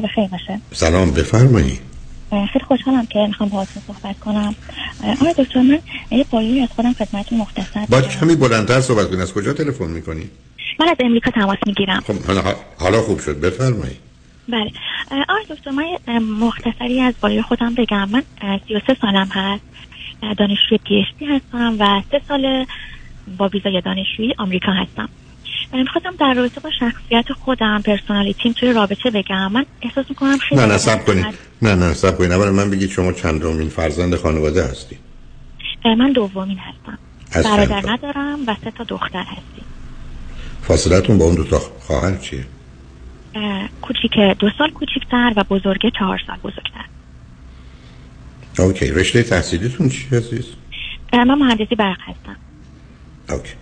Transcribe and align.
شما 0.00 0.08
بخیر 0.08 0.26
باشه. 0.26 0.60
سلام 0.72 1.10
بفرمایید 1.10 1.80
خیلی 2.30 2.64
خوشحالم 2.68 3.06
که 3.06 3.18
می‌خوام 3.18 3.48
باهاتون 3.48 3.82
صحبت 3.86 4.18
کنم. 4.18 4.54
آقای 5.04 5.34
دکتر 5.38 5.62
من 5.62 5.78
یه 6.10 6.24
پایینی 6.24 6.60
از 6.60 6.68
خودم 6.76 6.92
خدمتتون 6.92 7.38
مختصر 7.38 7.86
با 7.88 8.00
کمی 8.00 8.36
بلندتر 8.36 8.80
صحبت 8.80 9.08
کنید 9.08 9.20
از 9.20 9.34
کجا 9.34 9.52
تلفن 9.52 9.90
می‌کنی؟ 9.90 10.30
من 10.80 10.88
از 10.88 10.96
امریکا 11.00 11.30
تماس 11.30 11.58
می‌گیرم. 11.66 12.00
خب 12.00 12.14
حالا 12.78 13.00
خوب 13.00 13.18
شد. 13.18 13.40
بفرمایید 13.40 13.96
بله. 14.48 14.70
آقای 15.10 15.44
دکتر 15.50 15.70
من 15.70 16.18
مختصری 16.18 17.00
از 17.00 17.14
بالای 17.20 17.42
خودم 17.42 17.74
بگم. 17.74 18.08
من 18.10 18.22
33 18.68 18.96
سالم 19.00 19.28
هست. 19.32 19.62
دانشجوی 20.38 20.78
پی 21.18 21.26
هستم 21.26 21.76
و 21.78 22.02
سه 22.10 22.22
سال 22.28 22.66
با 23.38 23.48
ویزای 23.48 23.80
دانشجویی 23.84 24.34
آمریکا 24.38 24.72
هستم. 24.72 25.08
می‌خواستم 25.72 26.16
در 26.20 26.34
رابطه 26.34 26.60
با 26.60 26.70
شخصیت 26.80 27.24
خودم 27.44 27.82
personality 27.84 28.46
م 28.46 28.52
توی 28.52 28.72
رابطه 28.72 29.10
بگم. 29.10 29.52
من 29.52 29.66
احساس 29.82 30.06
می‌کنم 30.08 30.38
خیلی 30.38 30.60
نه 30.60 30.66
نه 30.66 30.78
صبر 30.78 31.04
کنید. 31.04 31.26
نه 31.62 31.74
نه 31.74 31.94
صبر 31.94 32.18
کنید. 32.18 32.32
اولا 32.32 32.42
به 32.42 32.52
من 32.52 32.70
بگید 32.70 32.90
شما 32.90 33.12
چندمین 33.12 33.68
فرزند 33.68 34.16
خانواده 34.16 34.64
هستی؟ 34.64 34.98
من 35.84 36.12
دومین 36.12 36.58
هستم. 36.58 36.98
برادر 37.44 37.90
ندارم 37.90 38.38
و 38.46 38.56
سه 38.64 38.70
تا 38.70 38.84
دختر 38.84 39.22
هستیم 39.22 39.62
فاصلتون 40.62 41.18
با 41.18 41.24
اون 41.24 41.34
دو 41.34 41.44
تا 41.44 41.58
خواهر 41.58 42.16
چیه؟ 42.16 42.44
کوچیک 43.82 44.12
دو 44.38 44.50
سال 44.58 44.70
کوچیکتر 44.70 45.32
و 45.36 45.44
بزرگه 45.50 45.90
چهار 45.98 46.20
سال 46.26 46.36
بزرگتر. 46.36 46.84
Okay. 48.58 48.90
رشته 48.90 49.22
تحصیلیتون 49.22 49.88
چی 49.88 50.16
عزیز؟ 50.16 50.46
من 51.12 51.34
مهندسی 51.34 51.74
برق 51.74 52.00
هستم. 52.00 52.36
اوکی. 53.30 53.52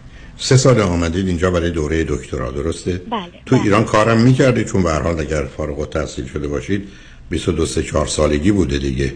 سه 0.41 0.56
سال 0.56 0.81
آمدید 0.81 1.27
اینجا 1.28 1.50
برای 1.50 1.70
دوره 1.70 2.05
دکترا 2.05 2.50
درسته؟ 2.50 3.03
بله 3.11 3.20
تو 3.47 3.56
بله. 3.56 3.64
ایران 3.64 3.84
کارم 3.84 4.20
می‌کردید 4.20 4.67
چون 4.67 4.83
به 4.83 4.92
حال 4.92 5.20
اگر 5.20 5.44
فارغ 5.56 5.81
التحصیل 5.81 6.27
شده 6.27 6.48
باشید 6.48 6.89
22 7.31 7.67
3 7.67 7.83
4 7.83 8.06
سالگی 8.06 8.53
بوده 8.53 8.78
دیگه 8.78 9.14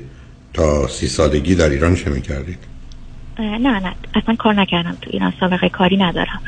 تا 0.55 0.89
سی 0.89 1.09
سالگی 1.09 1.55
در 1.55 1.69
ایران 1.69 1.95
چه 1.95 2.11
می‌کردید؟ 2.11 2.59
نه 3.39 3.59
نه 3.59 3.95
اصلا 4.15 4.34
کار 4.34 4.55
نکردم 4.55 4.97
تو 5.03 5.11
ایران 5.12 5.33
سابقه 5.41 5.69
کاری 5.69 5.97
ندارم 5.97 6.43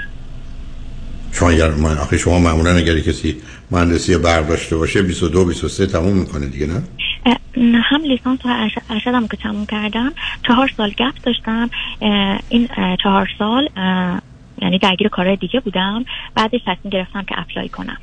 شما 1.33 1.51
اگر 1.51 1.71
من 1.71 1.99
آخه 1.99 2.19
شما 2.19 2.39
معمولا 2.39 2.77
اگر 2.77 3.01
کسی 3.01 3.37
مهندسی 3.71 4.19
برق 4.19 4.49
داشته 4.49 4.77
باشه 4.77 5.03
22 5.03 5.45
23 5.45 5.87
تموم 5.87 6.17
می‌کنه 6.17 6.47
دیگه 6.47 6.67
نه 6.67 6.83
هم 7.85 8.03
لیسانس 8.03 8.39
و 8.45 8.69
ارشدم 8.91 9.29
که 9.29 9.37
تموم 9.37 9.67
کردم 9.67 10.13
چهار 10.47 10.71
سال 10.77 10.91
گپ 10.91 11.15
داشتم 11.23 11.71
این 12.49 12.69
چهار 13.03 13.29
سال 13.39 13.69
یعنی 14.65 14.79
درگیر 14.79 15.09
کارهای 15.09 15.37
دیگه 15.37 15.61
بودم. 15.61 16.05
بعدش 16.35 16.61
تصمیم 16.67 16.91
گرفتم 16.91 17.23
که 17.23 17.35
اپلای 17.39 17.69
کنم. 17.69 17.99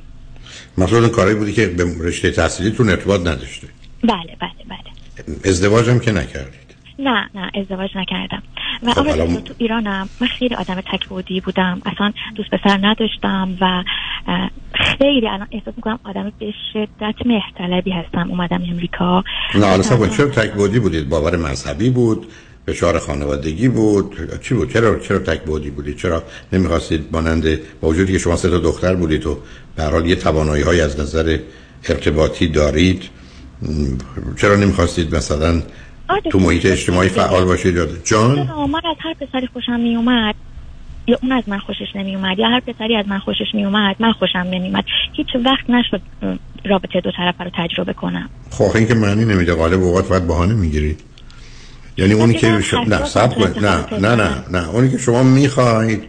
مثلا 0.77 1.09
کاری 1.09 1.35
بودی 1.35 1.53
که 1.53 1.67
به 1.67 1.83
رشته 1.99 2.31
تحصیلیتون 2.31 2.89
ارتباط 2.89 3.21
نداشته؟ 3.21 3.67
بله 4.03 4.37
بله 4.39 4.51
بله. 4.69 5.37
ازدواجم 5.45 5.99
که 5.99 6.11
نکردید؟ 6.11 6.61
نه 6.99 7.29
نه 7.35 7.51
ازدواج 7.61 7.89
نکردم. 7.95 8.43
و 8.83 8.93
خب 8.93 9.07
آقا 9.07 9.35
تو 9.35 9.53
ایرانم. 9.57 10.09
من 10.21 10.27
خیلی 10.27 10.55
آدم 10.55 10.81
تکبودی 10.81 11.41
بودم. 11.41 11.81
اصلا 11.85 12.13
دوست 12.35 12.49
پسر 12.49 12.79
نداشتم 12.81 13.57
و 13.61 13.83
خیلی 14.73 15.27
الان 15.27 15.47
احساس 15.51 15.73
می‌کنم 15.77 15.99
آدم 16.03 16.31
به 16.39 16.53
شدت 16.73 17.15
مهرطلبی 17.25 17.91
هستم. 17.91 18.29
اومدم 18.29 18.63
امریکا. 18.69 19.23
نه 19.55 19.65
الان 19.65 20.09
چرا 20.09 20.27
تکبودی 20.27 20.79
بودید؟ 20.79 21.09
باور 21.09 21.37
مذهبی 21.37 21.89
بود؟ 21.89 22.27
فشار 22.67 22.99
خانوادگی 22.99 23.67
بود. 23.67 24.39
چی 24.41 24.53
بود؟ 24.53 24.73
چرا 24.73 24.99
چرا 24.99 25.19
تک 25.19 25.41
بودی؟ 25.41 25.69
بودید 25.69 25.97
چرا 25.97 26.23
نمی‌خواستید 26.53 27.05
مانند 27.11 27.59
با 27.81 27.87
وجودی 27.87 28.13
که 28.13 28.19
شما 28.19 28.35
سه 28.35 28.49
تا 28.49 28.57
دختر 28.57 28.95
بودید 28.95 29.25
و 29.25 29.37
به 29.75 29.83
حال 29.83 30.05
یه 30.05 30.15
توانایی 30.15 30.63
های 30.63 30.81
از 30.81 30.99
نظر 30.99 31.39
ارتباطی 31.89 32.47
دارید 32.47 33.03
چرا 34.37 34.55
نمی‌خواستید 34.55 35.15
مثلا 35.15 35.61
تو 36.31 36.39
محیط 36.39 36.65
اجتماعی 36.65 37.09
فعال 37.09 37.45
باشید 37.45 38.03
جان؟ 38.03 38.39
من 38.71 38.81
از 38.89 38.95
هر 38.99 39.13
پسری 39.13 39.47
خوشم 39.53 39.79
میومد 39.79 40.35
یا 41.07 41.17
اون 41.23 41.31
از 41.31 41.43
من 41.47 41.59
خوشش 41.59 41.95
نمی 41.95 42.15
اومد 42.15 42.39
یا 42.39 42.47
هر 42.47 42.59
پسری 42.59 42.95
از 42.95 43.05
من 43.07 43.19
خوشش 43.19 43.45
می 43.53 43.65
اومد 43.65 43.95
من 43.99 44.11
خوشم 44.11 44.39
نمی 44.39 44.67
اومد 44.67 44.83
هیچ 45.13 45.27
وقت 45.45 45.69
نشد 45.69 46.01
رابطه 46.65 47.01
دو 47.01 47.11
طرف 47.17 47.35
رو 47.41 47.51
تجربه 47.57 47.93
کنم. 47.93 48.29
خب 48.49 48.75
این 48.75 48.87
که 48.87 48.93
معنی 48.93 49.25
نمیده. 49.25 49.53
غالب 49.53 49.83
اوقات 49.83 50.09
باید 50.09 50.27
بهانه 50.27 50.53
می‌گیرید 50.53 50.99
یعنی 52.01 52.13
اونی 52.13 52.33
که 52.33 52.47
نه 52.87 53.05
سب 53.05 53.35
کنید. 53.35 53.65
نه 53.65 53.85
نه 53.99 54.15
نه 54.15 54.43
نه. 54.51 54.69
اونی 54.69 54.91
که 54.91 54.97
شما 54.97 55.23
می‌خواهید 55.23 56.03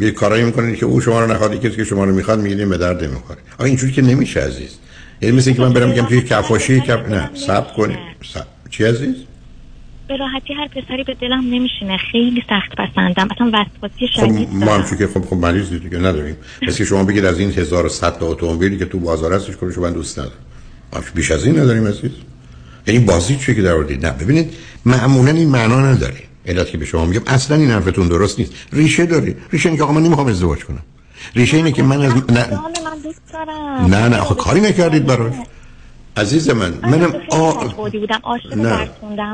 یه 0.00 0.10
کارایی 0.10 0.44
می‌کنید 0.44 0.76
که 0.76 0.86
او 0.86 1.00
شما 1.00 1.20
رو 1.20 1.32
نخواد 1.32 1.60
کسی 1.60 1.76
که 1.76 1.84
شما 1.84 2.04
رو 2.04 2.14
می‌خواد 2.14 2.40
می‌گیرید 2.40 2.68
به 2.68 2.78
درد 2.78 3.04
نمی‌خوره. 3.04 3.38
آ 3.58 3.64
اینجوری 3.64 3.92
که 3.92 4.02
نمیشه 4.02 4.40
عزیز. 4.40 4.78
یعنی 5.20 5.36
مثل 5.36 5.48
اینکه 5.48 5.62
من 5.62 5.72
برم 5.72 5.88
میگم 5.88 6.06
توی 6.06 6.20
کفاشی 6.20 6.80
کف 6.80 7.08
نه 7.08 7.30
سب 7.34 7.74
کنید. 7.74 7.98
سب 8.34 8.46
چی 8.70 8.84
عزیز؟ 8.84 9.14
به 10.08 10.16
راحتی 10.16 10.54
هر 10.54 10.68
پسری 10.68 11.04
به 11.04 11.14
دلم 11.20 11.40
نمیشینه. 11.40 11.96
خیلی 12.12 12.42
سخت 12.48 12.72
پسندم. 12.78 13.28
اصلا 13.30 13.46
وسواسی 13.46 14.06
شدید 14.16 14.48
خب 14.48 14.54
ما 14.54 14.74
هم 14.74 14.96
که 14.96 15.06
خب 15.06 15.24
خب 15.24 15.36
مریض 15.36 15.70
دیگه 15.70 15.98
نداریم. 15.98 16.36
مثل 16.62 16.84
شما 16.84 17.04
بگید 17.04 17.24
از 17.24 17.38
این 17.38 17.52
1100 17.52 18.18
تا 18.18 18.26
اتومبیلی 18.26 18.78
که 18.78 18.84
تو 18.84 18.98
بازار 18.98 19.32
هستش 19.32 19.56
کنه 19.56 19.78
من 19.78 19.92
دوست 19.92 20.18
ندارم. 20.18 20.34
بیش 21.14 21.30
از 21.30 21.46
این 21.46 21.58
نداریم 21.58 21.86
عزیز. 21.86 22.10
یعنی 22.86 23.00
بازی 23.00 23.36
چیه 23.36 23.54
که 23.54 23.62
در 23.62 23.74
نه 23.74 24.10
ببینید 24.10 24.54
معمولا 24.84 25.30
این 25.30 25.48
معنا 25.48 25.80
نداره. 25.92 26.22
علت 26.46 26.70
که 26.70 26.78
به 26.78 26.84
شما 26.84 27.04
میگم 27.04 27.22
اصلا 27.26 27.56
این 27.56 27.70
حرفتون 27.70 28.08
درست 28.08 28.38
نیست. 28.38 28.52
ریشه 28.72 29.06
داره. 29.06 29.36
ریشه 29.52 29.68
اینه 29.68 29.78
که 29.78 29.84
آقا 29.84 29.92
من 29.92 30.02
نمی‌خوام 30.02 30.26
ازدواج 30.26 30.64
کنم. 30.64 30.82
ریشه 31.34 31.56
اینه 31.56 31.72
که 31.72 31.82
من 31.82 32.02
از 32.02 32.12
نه. 32.12 32.60
نه 33.88 34.08
نه 34.08 34.16
آخه 34.16 34.34
کاری 34.34 34.60
نکردید 34.60 35.06
براش. 35.06 35.34
عزیز 36.16 36.50
من 36.50 36.74
منم 36.82 37.14
آ 37.28 37.52
بودم 37.52 38.20
عاشق 38.22 38.54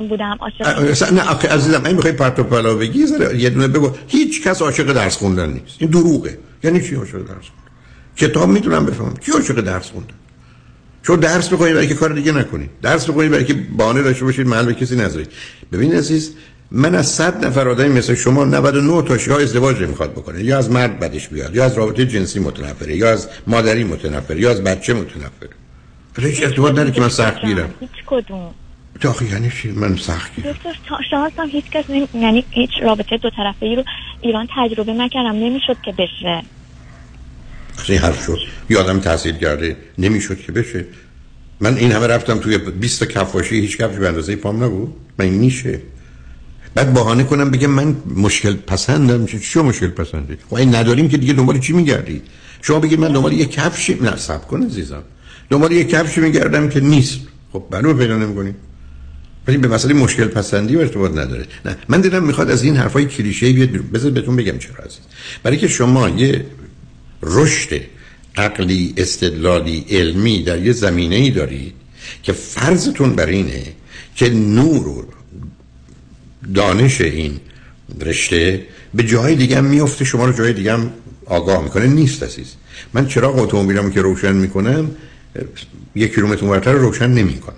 بودم 0.09 0.37
عاشق 0.41 1.13
نه 1.13 1.31
آخه 1.31 1.49
عزیزم 1.49 1.85
این 1.85 1.97
می‌خوای 1.97 2.13
پرت 2.13 2.39
و 2.39 2.43
پلا 2.43 2.75
بگی؟ 2.75 3.05
یه 3.37 3.51
دونه 3.51 3.69
بگو. 3.69 3.91
هیچ 4.09 4.43
کس 4.43 4.63
عاشق 4.63 4.93
درس 4.93 5.17
خوندن 5.17 5.51
نیست. 5.53 5.77
این 5.79 5.91
دروغه. 5.91 6.39
یعنی 6.65 6.81
چی 6.81 6.95
عاشق 6.95 7.19
درس 7.19 7.27
خوندن؟ 7.27 7.71
کتاب 8.17 8.49
می‌تونم 8.49 8.87
بفهمم. 8.87 9.15
کی 9.15 9.33
عاشق 9.33 9.61
درس 9.61 9.91
خوندن؟ 9.91 10.15
چون 11.03 11.21
درس 11.21 11.53
بکنید 11.53 11.75
برای 11.75 11.87
که 11.87 11.95
کار 11.95 12.13
دیگه 12.13 12.33
نکنید. 12.33 12.71
درس 12.83 13.11
بکنید 13.11 13.31
برای 13.31 13.45
که 13.45 13.55
بانه 13.55 14.03
داشته 14.03 14.25
باشید 14.25 14.47
محل 14.47 14.67
به 14.67 14.75
کسی 14.75 14.97
نذارید. 14.97 15.29
ببین 15.73 15.95
عزیز 15.95 16.35
من 16.71 16.95
از 16.95 17.09
صد 17.09 17.45
نفر 17.45 17.69
آدمی 17.69 17.89
مثل 17.89 18.15
شما 18.15 18.45
99 18.45 19.03
تاش 19.03 19.27
یا 19.27 19.39
ازدواج 19.39 19.81
می‌خواد 19.81 20.13
بکنه. 20.13 20.45
یا 20.45 20.59
از 20.59 20.71
مرد 20.71 21.01
بدش 21.01 21.29
بیاد 21.29 21.55
یا 21.55 21.65
از 21.65 21.79
رابطه 21.79 22.07
جنسی 22.07 22.41
متنفره 22.41 22.97
یا 22.97 23.11
از 23.11 23.29
مادری 23.47 23.85
متنفره 23.85 24.41
یا 24.41 24.51
از 24.51 24.65
بچه 24.65 24.95
متنفره. 24.95 25.51
هیچ 26.19 26.43
ارتباط 26.43 26.73
نداره 26.73 26.91
که 26.91 27.01
من 27.01 27.09
سخت 27.09 27.45
گیرم. 27.45 27.75
هیچ 27.81 27.91
کدوم. 28.07 28.55
تو 29.01 29.25
یعنی 29.33 29.53
چی؟ 29.63 29.71
من 29.71 29.97
سخت 29.97 30.37
گیرم. 30.37 30.53
دکتر 30.53 30.73
شانس 31.11 31.33
هم 31.39 31.49
هیچ 31.49 31.65
کس 31.71 31.85
یعنی 32.15 32.45
هیچ 32.51 32.71
رابطه 32.83 33.17
دو 33.17 33.31
طرفه 33.31 33.67
ای 33.67 33.77
رو 33.77 33.85
ایران 34.21 34.49
تجربه 34.57 34.93
نکردم. 34.93 35.37
نمی‌شد 35.37 35.77
که 35.85 35.93
بشه. 35.93 36.43
این 37.89 37.99
حرف 37.99 38.25
شد. 38.27 38.39
یادم 38.71 39.01
تحصیل 39.01 39.35
کرده. 39.35 39.77
نمی‌شد 39.99 40.39
که 40.39 40.53
بشه. 40.53 40.85
من 41.61 41.77
این 41.77 41.93
همه 41.93 42.07
رفتم 42.07 42.39
توی 42.39 42.59
20 42.59 43.05
کفاشی 43.05 43.61
هیچ 43.61 43.77
کفش 43.77 43.97
به 43.97 44.09
اندازه 44.09 44.37
پام 44.37 44.65
نبود. 44.65 44.95
من 45.19 45.25
این 45.25 45.35
میشه. 45.35 45.81
بعد 46.75 46.95
بهانه 46.95 47.25
کنم 47.25 47.51
بگم 47.51 47.71
من 47.71 47.97
مشکل 48.17 48.55
پسندم. 48.55 49.27
چی 49.27 49.61
مشکل 49.61 49.89
پسندی؟ 49.89 50.37
خب 50.51 50.55
این 50.55 50.75
نداریم 50.75 51.09
که 51.09 51.17
دیگه 51.17 51.33
دنبال 51.33 51.59
چی 51.59 51.73
میگردی؟ 51.73 52.23
شما 52.63 52.81
بگید 52.81 53.01
من 53.01 53.13
دنبال 53.13 53.33
یه 53.33 53.47
کفش 53.47 53.91
نه 53.91 54.17
صبر 54.17 54.45
کن 54.45 54.63
عزیزم. 54.63 55.03
دنبال 55.51 55.73
یه 55.73 55.85
کفش 55.85 56.19
میگردم 56.19 56.69
که 56.69 56.81
نیست. 56.81 57.21
خب 57.53 57.65
برنامه 57.71 57.99
پیدا 57.99 58.17
نمی‌کنی 58.17 58.55
ولی 59.47 59.57
به 59.57 59.69
مسئله 59.69 59.95
مشکل 59.95 60.25
پسندی 60.25 60.77
و 60.77 60.79
ارتباط 60.79 61.11
نداره. 61.11 61.47
نه. 61.65 61.77
من 61.89 62.01
دیدم 62.01 62.23
می‌خواد 62.23 62.51
از 62.51 62.63
این 62.63 62.77
حرفای 62.77 63.05
کلیشه 63.07 63.53
بیاد 63.53 63.69
بذار 63.69 64.11
بهتون 64.11 64.37
بگم 64.37 64.59
چرا 64.59 64.85
عزیز. 64.85 65.01
برای 65.43 65.57
که 65.57 65.69
شما 65.69 66.09
یه 66.09 66.45
رشد 67.23 67.81
عقلی 68.37 68.95
استدلالی 68.97 69.85
علمی 69.91 70.43
در 70.43 70.63
یه 70.63 70.73
زمینه 70.73 71.17
ای 71.17 71.31
دارید 71.31 71.75
که 72.23 72.33
فرضتون 72.33 73.13
بر 73.13 73.27
اینه 73.27 73.63
که 74.17 74.31
نور 74.31 74.89
و 74.89 75.07
دانش 76.55 77.01
این 77.01 77.41
رشته 78.01 78.67
به 78.95 79.03
جای 79.03 79.35
دیگه 79.35 79.57
هم 79.57 79.65
میفته 79.65 80.05
شما 80.05 80.25
رو 80.25 80.33
جای 80.33 80.53
دیگه 80.53 80.73
هم 80.73 80.93
آگاه 81.27 81.65
می‌کنه. 81.65 81.87
نیست 81.87 82.23
عزیز. 82.23 82.55
من 82.93 83.07
چراغ 83.07 83.39
اتومبیلمو 83.39 83.91
که 83.91 84.03
روشن 84.03 84.33
می‌کنم 84.33 84.91
یک 85.95 86.15
کیلومتر 86.15 86.41
اونورتر 86.41 86.73
روشن 86.73 87.11
نمی‌کنه. 87.11 87.57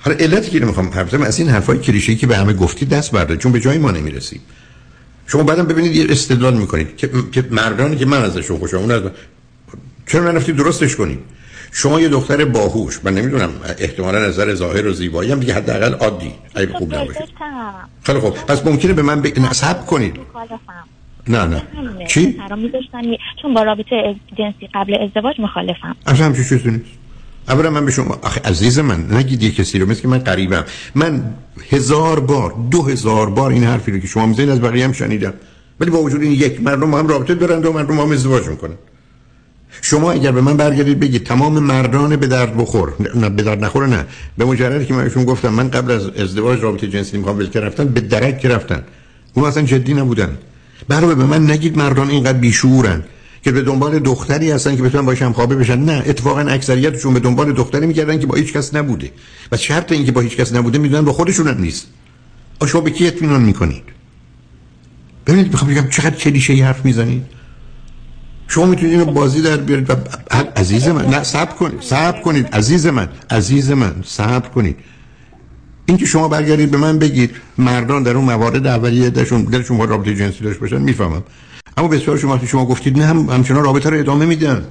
حالا 0.00 0.16
علتی 0.16 0.50
که 0.50 0.60
نمی‌خوام 0.60 0.88
حرف 0.88 1.14
از 1.14 1.38
این 1.38 1.48
حرفای 1.48 1.78
کلیشه‌ای 1.78 2.18
که 2.18 2.26
به 2.26 2.36
همه 2.36 2.52
گفتید 2.52 2.88
دست 2.88 3.10
برده 3.10 3.36
چون 3.36 3.52
به 3.52 3.60
جای 3.60 3.78
ما 3.78 3.90
نمی‌رسیم 3.90 4.40
شما 5.32 5.42
بعدم 5.42 5.66
ببینید 5.66 5.96
یه 5.96 6.06
استدلال 6.08 6.54
می‌کنید 6.54 6.96
که, 6.96 7.10
که 7.32 7.44
مردانی 7.50 7.96
که 7.96 8.06
من 8.06 8.22
ازشون 8.22 8.58
خوشم 8.58 8.76
اون 8.76 8.90
از 8.90 9.02
چرا 10.06 10.32
نرفتید 10.32 10.56
درستش 10.56 10.96
کنید 10.96 11.18
شما 11.72 12.00
یه 12.00 12.08
دختر 12.08 12.44
باهوش 12.44 13.00
من 13.04 13.14
نمی‌دونم 13.14 13.50
احتمالا 13.78 14.26
نظر 14.26 14.54
ظاهر 14.54 14.86
و 14.86 14.92
زیبایی 14.92 15.32
هم 15.32 15.40
دیگه 15.40 15.54
حداقل 15.54 15.94
عادی 15.94 16.32
اگه 16.54 16.72
خوب 16.72 16.94
نباشه. 16.94 17.24
خیلی 18.02 18.18
خوب. 18.18 18.34
پس 18.34 18.66
ممکنه 18.66 18.92
به 18.92 19.02
من 19.02 19.22
ب... 19.22 19.38
نصب 19.38 19.86
کنید. 19.86 20.16
نه 21.28 21.44
نه. 21.44 21.62
چی؟ 22.08 22.36
چون 23.42 23.54
با 23.54 23.62
رابطه 23.62 24.16
جنسی 24.38 24.68
قبل 24.74 24.94
ازدواج 24.94 25.40
مخالفم 25.40 25.96
اصلا 26.06 26.26
همچه 26.26 26.44
چیزی 26.44 26.70
نیست. 26.70 26.90
اولا 27.48 27.70
من 27.70 27.84
به 27.84 27.90
شما 27.90 28.18
آخه 28.22 28.40
عزیز 28.40 28.78
من 28.78 29.12
نگید 29.12 29.42
یه 29.42 29.50
کسی 29.50 29.78
رو 29.78 29.88
مثل 29.88 30.00
که 30.00 30.08
من 30.08 30.18
قریبم. 30.18 30.64
من 30.94 31.34
هزار 31.70 32.20
بار 32.20 32.54
دو 32.70 32.82
هزار 32.82 33.30
بار 33.30 33.50
این 33.50 33.64
حرفی 33.64 33.92
رو 33.92 33.98
که 33.98 34.06
شما 34.06 34.26
می‌زنید 34.26 34.48
از 34.48 34.60
بقیه 34.60 34.84
هم 34.84 34.92
شنیدم. 34.92 35.32
ولی 35.80 35.90
با 35.90 36.02
وجود 36.02 36.22
این 36.22 36.32
یک 36.32 36.62
مردم 36.62 36.94
هم 36.94 37.08
رابطه 37.08 37.34
دارند 37.34 37.66
و 37.66 37.72
مردم 37.72 38.00
هم 38.00 38.10
ازدواج 38.10 38.46
می‌کنن. 38.46 38.74
شما 39.82 40.12
اگر 40.12 40.32
به 40.32 40.40
من 40.40 40.56
برگردید 40.56 41.00
بگید 41.00 41.24
تمام 41.26 41.58
مردان 41.58 42.16
به 42.16 42.26
درد 42.26 42.56
بخور 42.56 42.92
نه 43.14 43.28
به 43.28 43.42
درد 43.42 43.64
نخور 43.64 43.86
نه. 43.86 44.06
به 44.38 44.44
مجردی 44.44 44.86
که 44.86 44.94
من 44.94 45.04
بهشون 45.04 45.24
گفتم 45.24 45.48
من 45.48 45.68
قبل 45.68 45.90
از 45.90 46.06
ازدواج 46.06 46.60
رابطه 46.60 46.88
جنسی 46.88 47.18
می‌خوام 47.18 47.38
ول 47.38 47.50
رفتن 47.54 47.84
به 47.84 48.00
درک 48.00 48.46
رفتن. 48.46 48.82
اون 49.34 49.46
اصلا 49.46 49.62
جدی 49.62 49.94
نبودن. 49.94 50.38
برای 50.88 51.14
به 51.14 51.24
من 51.24 51.50
نگید 51.50 51.78
مردان 51.78 52.10
اینقدر 52.10 52.38
بیشورن 52.38 53.02
که 53.42 53.52
به 53.52 53.62
دنبال 53.62 53.98
دختری 53.98 54.50
هستن 54.50 54.76
که 54.76 54.82
بتونن 54.82 55.06
باش 55.06 55.22
هم 55.22 55.32
خوابه 55.32 55.56
بشن. 55.56 55.78
نه 55.78 56.02
اتفاقا 56.06 56.40
اکثریتشون 56.40 57.14
به 57.14 57.20
دنبال 57.20 57.52
دختری 57.52 57.86
میگردن 57.86 58.18
که 58.18 58.26
با 58.26 58.36
هیچ 58.36 58.52
کس 58.52 58.74
نبوده. 58.74 59.10
و 59.52 59.56
شرط 59.56 59.92
اینکه 59.92 60.12
با 60.12 60.20
هیچ 60.20 60.36
کس 60.36 60.54
نبوده 60.54 60.78
می‌دونن 60.78 61.04
با 61.04 61.12
خودشون 61.12 61.48
هم 61.48 61.60
نیست. 61.60 61.86
شما 62.66 62.80
به 62.80 62.90
کی 62.90 63.06
اطمینان 63.06 63.42
می‌کنید؟ 63.42 63.82
ببینید 65.26 65.52
می‌خوام 65.52 65.70
بگم 65.70 65.88
چقدر 65.88 66.16
کلیشه 66.16 66.54
حرف 66.54 66.84
می‌زنید. 66.84 67.22
شما 68.48 68.66
می‌تونید 68.66 68.92
اینو 68.92 69.04
بازی 69.04 69.42
در 69.42 69.56
بیارید 69.56 69.90
و 69.90 69.94
عزیز 70.56 70.88
من 70.88 71.06
نه 71.06 71.22
صبر 71.22 71.52
کنید 71.52 71.80
صبر 71.80 72.20
کنید 72.20 72.46
عزیز 72.46 72.86
من 72.86 73.08
عزیز 73.30 73.70
من 73.70 73.94
صبر 74.04 74.48
کنید. 74.48 74.76
اینکه 75.86 76.06
شما 76.06 76.28
برگردید 76.28 76.70
به 76.70 76.76
من 76.76 76.98
بگید 76.98 77.30
مردان 77.58 78.02
در 78.02 78.16
اون 78.16 78.24
موارد 78.24 78.66
اولیه 78.66 79.10
دلشون 79.10 79.42
دلشون 79.42 79.78
با 79.78 79.84
رابطه 79.84 80.14
جنسی 80.14 80.44
داشت 80.44 80.58
باشن 80.58 80.80
می‌فهمم. 80.80 81.22
اما 81.76 81.88
بسیار 81.88 82.16
شما 82.16 82.46
شما 82.46 82.66
گفتید 82.66 82.98
نه 82.98 83.06
هم 83.06 83.30
همچنان 83.30 83.64
رابطه 83.64 83.90
رو 83.90 83.98
ادامه 83.98 84.26
میدن. 84.26 84.64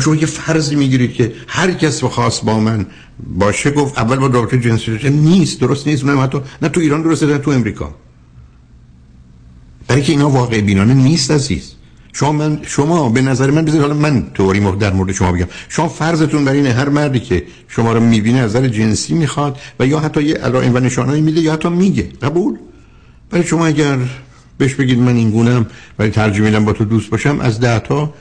شما 0.00 0.14
یه 0.14 0.26
فرضی 0.26 0.76
می‌گیرید 0.76 1.12
که 1.12 1.32
هر 1.48 1.72
کس 1.72 2.04
خاص 2.04 2.44
با 2.44 2.60
من 2.60 2.86
باشه 3.38 3.70
گفت 3.70 3.98
اول 3.98 4.16
با 4.16 4.26
رابطه 4.26 4.60
جنسی 4.60 5.10
نیست 5.10 5.60
درست 5.60 5.86
نیست 5.86 6.04
اونم 6.04 6.20
حتی 6.20 6.40
نه 6.62 6.68
تو 6.68 6.80
ایران 6.80 7.02
درسته 7.02 7.26
نه 7.26 7.38
تو 7.38 7.50
امریکا. 7.50 7.94
برای 9.88 10.02
که 10.02 10.12
اینا 10.12 10.30
واقع 10.30 10.60
بینانه 10.60 10.94
نیست 10.94 11.30
عزیز. 11.30 11.72
شما 12.12 12.32
من 12.32 12.58
شما 12.62 13.08
به 13.08 13.22
نظر 13.22 13.50
من 13.50 13.64
بذارید 13.64 13.82
حالا 13.82 13.94
من 13.94 14.30
طوری 14.34 14.60
در 14.60 14.92
مورد 14.92 15.12
شما 15.12 15.32
بگم. 15.32 15.46
شما 15.68 15.88
فرضتون 15.88 16.44
بر 16.44 16.52
اینه 16.52 16.72
هر 16.72 16.88
مردی 16.88 17.20
که 17.20 17.44
شما 17.68 17.92
رو 17.92 18.00
می‌بینه 18.00 18.38
از 18.38 18.56
نظر 18.56 18.68
جنسی 18.68 19.14
می‌خواد 19.14 19.58
و 19.80 19.86
یا 19.86 20.00
حتی 20.00 20.22
یه 20.22 20.34
علائم 20.34 20.74
و 20.74 20.78
نشانهایی 20.78 21.22
میده 21.22 21.40
یا 21.40 21.52
حتی 21.52 21.68
میگه. 21.68 22.08
قبول؟ 22.22 22.58
برای 23.30 23.44
شما 23.44 23.66
اگر 23.66 23.98
بهش 24.60 24.74
بگید 24.74 24.98
من 24.98 25.16
این 25.16 25.30
گونم 25.30 25.66
ولی 25.98 26.10
ترجیح 26.10 26.42
میدم 26.42 26.64
با 26.64 26.72
تو 26.72 26.84
دوست 26.84 27.10
باشم 27.10 27.40
از 27.40 27.60
ده 27.60 27.78
تا 27.78 28.14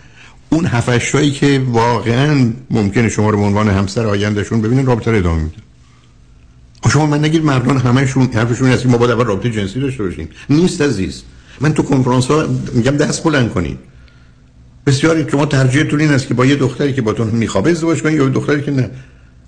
اون 0.49 0.65
هفتشتایی 0.65 1.31
که 1.31 1.61
واقعا 1.67 2.51
ممکنه 2.69 3.09
شما 3.09 3.29
رو 3.29 3.37
به 3.37 3.43
عنوان 3.43 3.69
همسر 3.69 4.05
آیندهشون 4.05 4.61
ببینن 4.61 4.85
رابطه 4.85 5.11
رو 5.11 5.17
ادامه 5.17 5.43
میده. 5.43 5.57
شما 6.91 7.05
من 7.05 7.25
نگید 7.25 7.43
مردان 7.45 7.77
همشون 7.77 8.29
حرفشون 8.33 8.69
هست 8.69 8.85
ما 8.85 8.97
باید 8.97 9.11
اول 9.11 9.25
رابطه 9.25 9.49
جنسی 9.49 9.79
داشته 9.79 10.03
باشیم. 10.03 10.29
نیست 10.49 10.81
عزیز. 10.81 11.23
من 11.61 11.73
تو 11.73 11.83
کنفرانس 11.83 12.27
ها 12.27 12.47
میگم 12.73 12.97
دست 12.97 13.23
بلند 13.23 13.49
کنید. 13.49 13.77
بسیاری 14.85 15.25
شما 15.31 15.45
ترجیحتون 15.45 15.99
این 16.01 16.11
است 16.11 16.27
که 16.27 16.33
با 16.33 16.45
یه 16.45 16.55
دختری 16.55 16.93
که 16.93 17.01
باتون 17.01 17.27
میخوابه 17.27 17.71
ازدواج 17.71 18.01
کنید 18.01 18.15
یا 18.15 18.29
دختری 18.29 18.61
که 18.61 18.71
نه. 18.71 18.89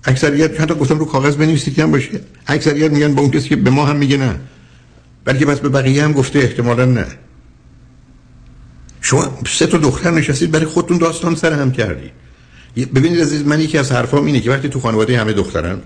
اکثریت 0.04 0.60
حتی 0.60 0.74
گفتم 0.74 0.98
رو 0.98 1.04
کاغذ 1.04 1.36
بنویسید 1.36 1.74
که 1.74 1.82
هم 1.82 1.90
باشه. 1.90 2.20
اکثریت 2.46 2.92
میگن 2.92 3.14
با 3.14 3.22
اون 3.22 3.30
کسی 3.30 3.48
که 3.48 3.56
به 3.56 3.70
ما 3.70 3.86
هم 3.86 3.96
میگه 3.96 4.16
نه. 4.16 4.36
بلکه 5.24 5.46
بس 5.46 5.60
به 5.60 5.68
بقیه 5.68 6.04
هم 6.04 6.12
گفته 6.12 6.38
احتمالا 6.38 6.84
نه. 6.84 7.06
شما 9.00 9.38
سه 9.46 9.66
تا 9.66 9.78
دختر 9.78 10.10
نشستید 10.10 10.50
برای 10.50 10.66
خودتون 10.66 10.98
داستان 10.98 11.34
سر 11.34 11.52
هم 11.52 11.72
کردید 11.72 12.12
ببینید 12.76 13.20
عزیز 13.20 13.46
من 13.46 13.60
یکی 13.60 13.78
از 13.78 13.92
حرفام 13.92 14.26
اینه 14.26 14.40
که 14.40 14.50
وقتی 14.50 14.68
تو 14.68 14.80
خانواده 14.80 15.20
همه 15.20 15.32
دخترن 15.32 15.78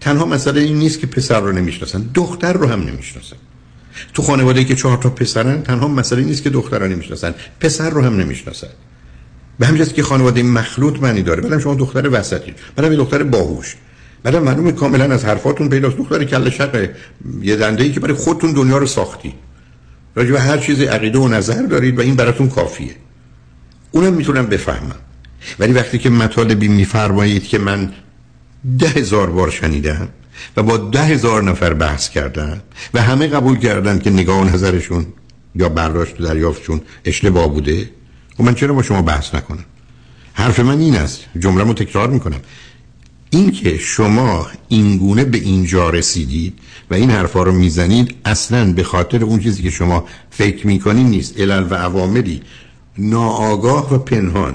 تنها 0.00 0.26
مسئله 0.26 0.60
این 0.60 0.78
نیست 0.78 1.00
که 1.00 1.06
پسر 1.06 1.40
رو 1.40 1.52
نمی‌شناسن 1.52 2.10
دختر 2.14 2.52
رو 2.52 2.66
هم 2.66 2.82
نمی‌شناسن. 2.82 3.36
تو 4.14 4.22
خانواده 4.22 4.64
که 4.64 4.74
چهار 4.74 4.98
تا 4.98 5.10
پسرن 5.10 5.62
تنها 5.62 5.88
مسئله 5.88 6.22
نیست 6.22 6.42
که 6.42 6.50
دختر 6.50 6.78
رو 6.78 6.88
نمی‌شناسن 6.88 7.34
پسر 7.60 7.90
رو 7.90 8.02
هم 8.02 8.16
نمی‌شناسن. 8.20 8.68
به 9.58 9.66
همین 9.66 9.84
که 9.84 10.02
خانواده 10.02 10.42
مخلوط 10.42 11.00
معنی 11.00 11.22
داره. 11.22 11.42
بعدم 11.42 11.58
شما 11.58 11.74
دختر 11.74 12.08
وسطی. 12.12 12.54
بعدم 12.76 12.92
یه 12.92 12.98
دختر 12.98 13.22
باهوش. 13.22 13.76
بعدم 14.24 14.42
معلومه 14.42 14.72
کاملا 14.72 15.14
از 15.14 15.24
حرفاتون 15.24 15.68
پیداست 15.68 15.96
دختر 15.96 16.24
کله 16.24 16.50
شق 16.50 16.88
یه 17.42 17.56
دنده 17.56 17.84
ای 17.84 17.92
که 17.92 18.00
برای 18.00 18.14
خودتون 18.14 18.52
دنیا 18.52 18.78
رو 18.78 18.86
ساختی. 18.86 19.34
راجع 20.14 20.32
به 20.32 20.40
هر 20.40 20.58
چیز 20.58 20.80
عقیده 20.80 21.18
و 21.18 21.28
نظر 21.28 21.62
دارید 21.62 21.98
و 21.98 22.00
این 22.00 22.14
براتون 22.14 22.48
کافیه. 22.48 22.96
اونم 23.90 24.12
می‌تونم 24.12 24.46
بفهمم. 24.46 24.96
ولی 25.58 25.72
وقتی 25.72 25.98
که 25.98 26.10
مطالبی 26.10 26.68
میفرمایید 26.68 27.44
که 27.44 27.58
من 27.58 27.92
ده 28.78 28.88
هزار 28.88 29.30
بار 29.30 29.50
شنیدم 29.50 30.08
و 30.56 30.62
با 30.62 30.76
ده 30.76 31.02
هزار 31.02 31.42
نفر 31.42 31.74
بحث 31.74 32.08
کردن 32.08 32.62
و 32.94 33.02
همه 33.02 33.26
قبول 33.26 33.58
کردن 33.58 33.98
که 33.98 34.10
نگاه 34.10 34.40
و 34.40 34.44
نظرشون 34.44 35.06
یا 35.54 35.68
برداشت 35.68 36.18
دریافتشون 36.18 36.80
اشتباه 37.04 37.48
بوده 37.48 37.82
و 37.82 37.84
خب 38.36 38.44
من 38.44 38.54
چرا 38.54 38.74
با 38.74 38.82
شما 38.82 39.02
بحث 39.02 39.34
نکنم؟ 39.34 39.64
حرف 40.32 40.60
من 40.60 40.80
این 40.80 40.96
است. 40.96 41.24
جمله 41.38 41.64
رو 41.64 41.74
تکرار 41.74 42.08
می‌کنم. 42.10 42.40
این 43.34 43.50
که 43.50 43.78
شما 43.78 44.46
اینگونه 44.68 45.24
به 45.24 45.38
اینجا 45.38 45.90
رسیدید 45.90 46.58
و 46.90 46.94
این 46.94 47.10
حرفا 47.10 47.42
رو 47.42 47.52
می‌زنید 47.52 48.14
اصلا 48.24 48.72
به 48.72 48.82
خاطر 48.82 49.24
اون 49.24 49.40
چیزی 49.40 49.62
که 49.62 49.70
شما 49.70 50.04
فکر 50.30 50.66
می‌کنید 50.66 51.06
نیست. 51.06 51.40
علل 51.40 51.66
و 51.70 51.74
عواملی 51.74 52.42
ناآگاه 52.98 53.94
و 53.94 53.98
پنهان 53.98 54.54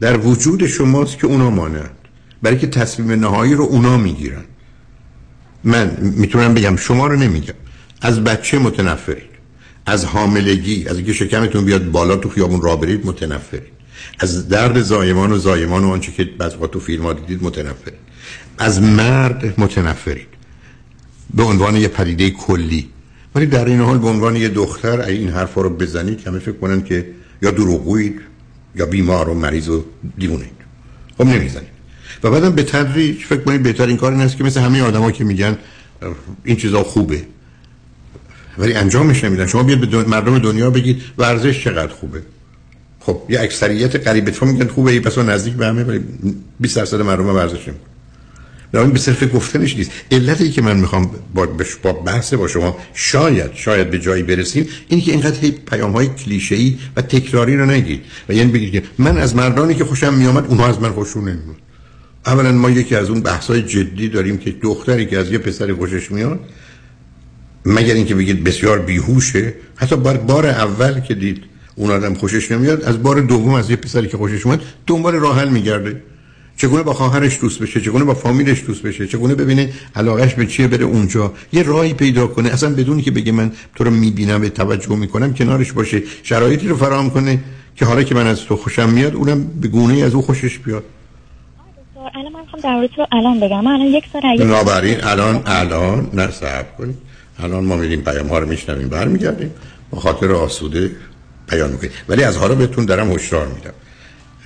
در 0.00 0.16
وجود 0.18 0.66
شماست 0.66 1.18
که 1.18 1.26
اونا 1.26 1.50
مانند. 1.50 1.90
برای 2.42 2.58
که 2.58 2.66
تصمیم 2.66 3.20
نهایی 3.20 3.54
رو 3.54 3.64
اونا 3.64 3.96
می‌گیرن. 3.96 4.44
من 5.64 5.96
می‌تونم 6.00 6.54
بگم 6.54 6.76
شما 6.76 7.06
رو 7.06 7.16
نمیگم. 7.16 7.54
از 8.02 8.24
بچه 8.24 8.58
متنفرید. 8.58 9.30
از 9.86 10.04
حاملگی 10.04 10.88
از 10.88 10.96
اینکه 10.96 11.12
شکمتون 11.12 11.64
بیاد 11.64 11.90
بالا 11.90 12.16
تو 12.16 12.28
خیابون 12.28 12.62
را 12.62 12.76
برید 12.76 13.06
متنفرید. 13.06 13.79
از 14.18 14.48
درد 14.48 14.82
زایمان 14.82 15.32
و 15.32 15.38
زایمان 15.38 15.84
و 15.84 15.90
آنچه 15.90 16.12
که 16.12 16.24
بعض 16.24 16.52
تو 16.52 16.80
فیلم 16.80 17.02
ها 17.02 17.12
دیدید 17.12 17.42
متنفرید. 17.42 17.98
از 18.58 18.82
مرد 18.82 19.54
متنفرید. 19.60 20.26
به 21.34 21.42
عنوان 21.42 21.76
یه 21.76 21.88
پدیده 21.88 22.30
کلی. 22.30 22.88
ولی 23.34 23.46
در 23.46 23.64
این 23.64 23.80
حال 23.80 23.98
به 23.98 24.08
عنوان 24.08 24.36
یه 24.36 24.48
دختر 24.48 25.00
این 25.00 25.28
حرفا 25.28 25.60
رو 25.60 25.70
بزنید 25.70 26.26
همه 26.26 26.38
فکر 26.38 26.52
کنن 26.52 26.82
که 26.82 27.06
یا 27.42 27.50
دروغگویید 27.50 28.20
یا 28.74 28.86
بیمار 28.86 29.28
و 29.28 29.34
مریض 29.34 29.68
و 29.68 29.84
دیوونید. 30.18 30.50
خب 31.18 31.26
نمی‌زنید. 31.26 31.68
و 32.22 32.30
بعدم 32.30 32.50
به 32.50 32.62
تدریج 32.62 33.24
فکر 33.24 33.40
کنید 33.40 33.62
بهترین 33.62 33.96
کار 33.96 34.12
این 34.12 34.20
است 34.20 34.36
که 34.36 34.44
مثل 34.44 34.60
همه 34.60 34.82
آدما 34.82 35.10
که 35.10 35.24
میگن 35.24 35.58
این 36.44 36.56
چیزا 36.56 36.82
خوبه. 36.82 37.22
ولی 38.58 38.74
انجامش 38.74 39.24
نمیدن. 39.24 39.46
شما 39.46 39.62
بیاد 39.62 39.90
به 39.90 40.04
مردم 40.04 40.38
دنیا 40.38 40.70
بگید 40.70 41.02
ورزش 41.18 41.64
چقدر 41.64 41.92
خوبه. 41.92 42.22
خب 43.00 43.22
یه 43.28 43.40
اکثریت 43.40 43.96
قریب 43.96 44.30
تو 44.30 44.46
میگن 44.46 44.66
خوبه 44.66 44.90
ای 44.90 45.00
پس 45.00 45.18
نزدیک 45.18 45.54
به 45.54 45.66
همه 45.66 45.84
ولی 45.84 46.00
20 46.60 46.76
درصد 46.76 47.00
مردم 47.00 47.26
ورزش 47.26 47.68
این 48.74 48.90
به 48.90 48.98
صرف 48.98 49.34
گفتنش 49.34 49.76
نیست. 49.76 49.90
علتی 50.10 50.50
که 50.50 50.62
من 50.62 50.76
می‌خوام 50.76 51.10
با, 51.34 51.46
با 51.82 51.92
بحث 51.92 52.34
با 52.34 52.48
شما 52.48 52.78
شاید 52.94 53.50
شاید 53.54 53.90
به 53.90 53.98
جایی 53.98 54.22
برسیم 54.22 54.68
اینی 54.88 55.02
که 55.02 55.12
اینقدر 55.12 55.50
پیام 55.50 55.92
های 55.92 56.06
کلیشه 56.06 56.54
ای 56.54 56.78
و 56.96 57.02
تکراری 57.02 57.56
رو 57.56 57.66
نگید 57.66 58.02
و 58.28 58.34
یعنی 58.34 58.52
بگید 58.52 58.84
من 58.98 59.18
از 59.18 59.36
مردانی 59.36 59.74
که 59.74 59.84
خوشم 59.84 60.14
میامد 60.14 60.46
اونها 60.46 60.66
از 60.66 60.80
من 60.80 60.92
خوششون 60.92 61.22
نمیاد 61.22 61.56
اولا 62.26 62.52
ما 62.52 62.70
یکی 62.70 62.96
از 62.96 63.10
اون 63.10 63.20
بحث 63.20 63.46
های 63.46 63.62
جدی 63.62 64.08
داریم 64.08 64.38
که 64.38 64.50
دختری 64.50 65.06
که 65.06 65.18
از 65.18 65.30
یه 65.30 65.38
پسری 65.38 65.72
خوشش 65.72 66.10
میاد 66.10 66.40
مگر 67.64 67.94
اینکه 67.94 68.14
بگید 68.14 68.44
بسیار 68.44 68.78
بیهوشه 68.78 69.54
حتی 69.76 69.96
بار, 69.96 70.16
بار 70.16 70.46
اول 70.46 71.00
که 71.00 71.14
دید 71.14 71.42
اون 71.74 71.90
آدم 71.90 72.14
خوشش 72.14 72.52
نمیاد. 72.52 72.82
از 72.82 73.02
بار 73.02 73.20
دوم 73.20 73.54
از 73.54 73.70
یه 73.70 73.76
پسری 73.76 74.08
که 74.08 74.16
خوشش 74.16 74.46
میاد 74.46 74.62
دنبال 74.86 75.14
راه 75.14 75.40
حل 75.40 75.48
میگرده. 75.48 76.02
چگونه 76.56 76.82
با 76.82 76.92
خواهرش 76.92 77.40
دوست 77.40 77.62
بشه؟ 77.62 77.80
چگونه 77.80 78.04
با 78.04 78.14
فامیلش 78.14 78.64
دوست 78.66 78.82
بشه؟ 78.82 79.06
چگونه 79.06 79.34
ببینه 79.34 79.72
علاقش 79.96 80.34
به 80.34 80.46
چیه 80.46 80.68
بره 80.68 80.84
اونجا؟ 80.84 81.32
یه 81.52 81.62
راهی 81.62 81.94
پیدا 81.94 82.26
کنه. 82.26 82.48
اصلا 82.48 82.74
بدون 82.74 83.00
که 83.02 83.10
بگه 83.10 83.32
من 83.32 83.52
تو 83.74 83.84
رو 83.84 83.90
می‌بینم 83.90 84.40
به 84.40 84.48
توجه 84.48 84.96
می‌کنم 84.96 85.34
کنارش 85.34 85.72
باشه. 85.72 86.02
شرایطی 86.22 86.68
رو 86.68 86.76
فراهم 86.76 87.10
کنه 87.10 87.38
که 87.76 87.84
حالا 87.84 88.02
که 88.02 88.14
من 88.14 88.26
از 88.26 88.40
تو 88.44 88.56
خوشم 88.56 88.88
میاد 88.88 89.14
اونم 89.14 89.44
به 89.60 89.68
گونه 89.68 90.02
از 90.02 90.14
او 90.14 90.22
خوشش 90.22 90.58
بیاد. 90.58 90.84
الان 92.14 92.32
من 92.32 92.44
خواهم 92.50 92.88
در 92.88 92.88
رو 92.96 93.06
الان 93.12 93.40
بگم. 93.40 93.66
الان 93.66 93.86
یک 93.86 94.04
سال 94.12 94.36
بنابراین 94.36 95.04
الان 95.04 95.42
الان 95.46 96.10
نه 96.12 96.30
صبر 96.30 96.66
کنید. 96.78 96.96
الان 97.38 97.64
ما 97.64 97.76
میریم 97.76 98.00
پیام 98.00 98.26
ها 98.26 98.38
رو 98.38 98.48
میشنویم 98.48 98.88
برمیگردیم. 98.88 99.50
با 99.90 100.00
خاطر 100.00 100.32
آسوده 100.32 100.90
پیام 101.50 101.70
می‌کنیم 101.70 101.92
ولی 102.08 102.22
از 102.22 102.36
حالا 102.36 102.54
بهتون 102.54 102.84
دارم 102.84 103.12
هشدار 103.12 103.46
میدم. 103.46 103.72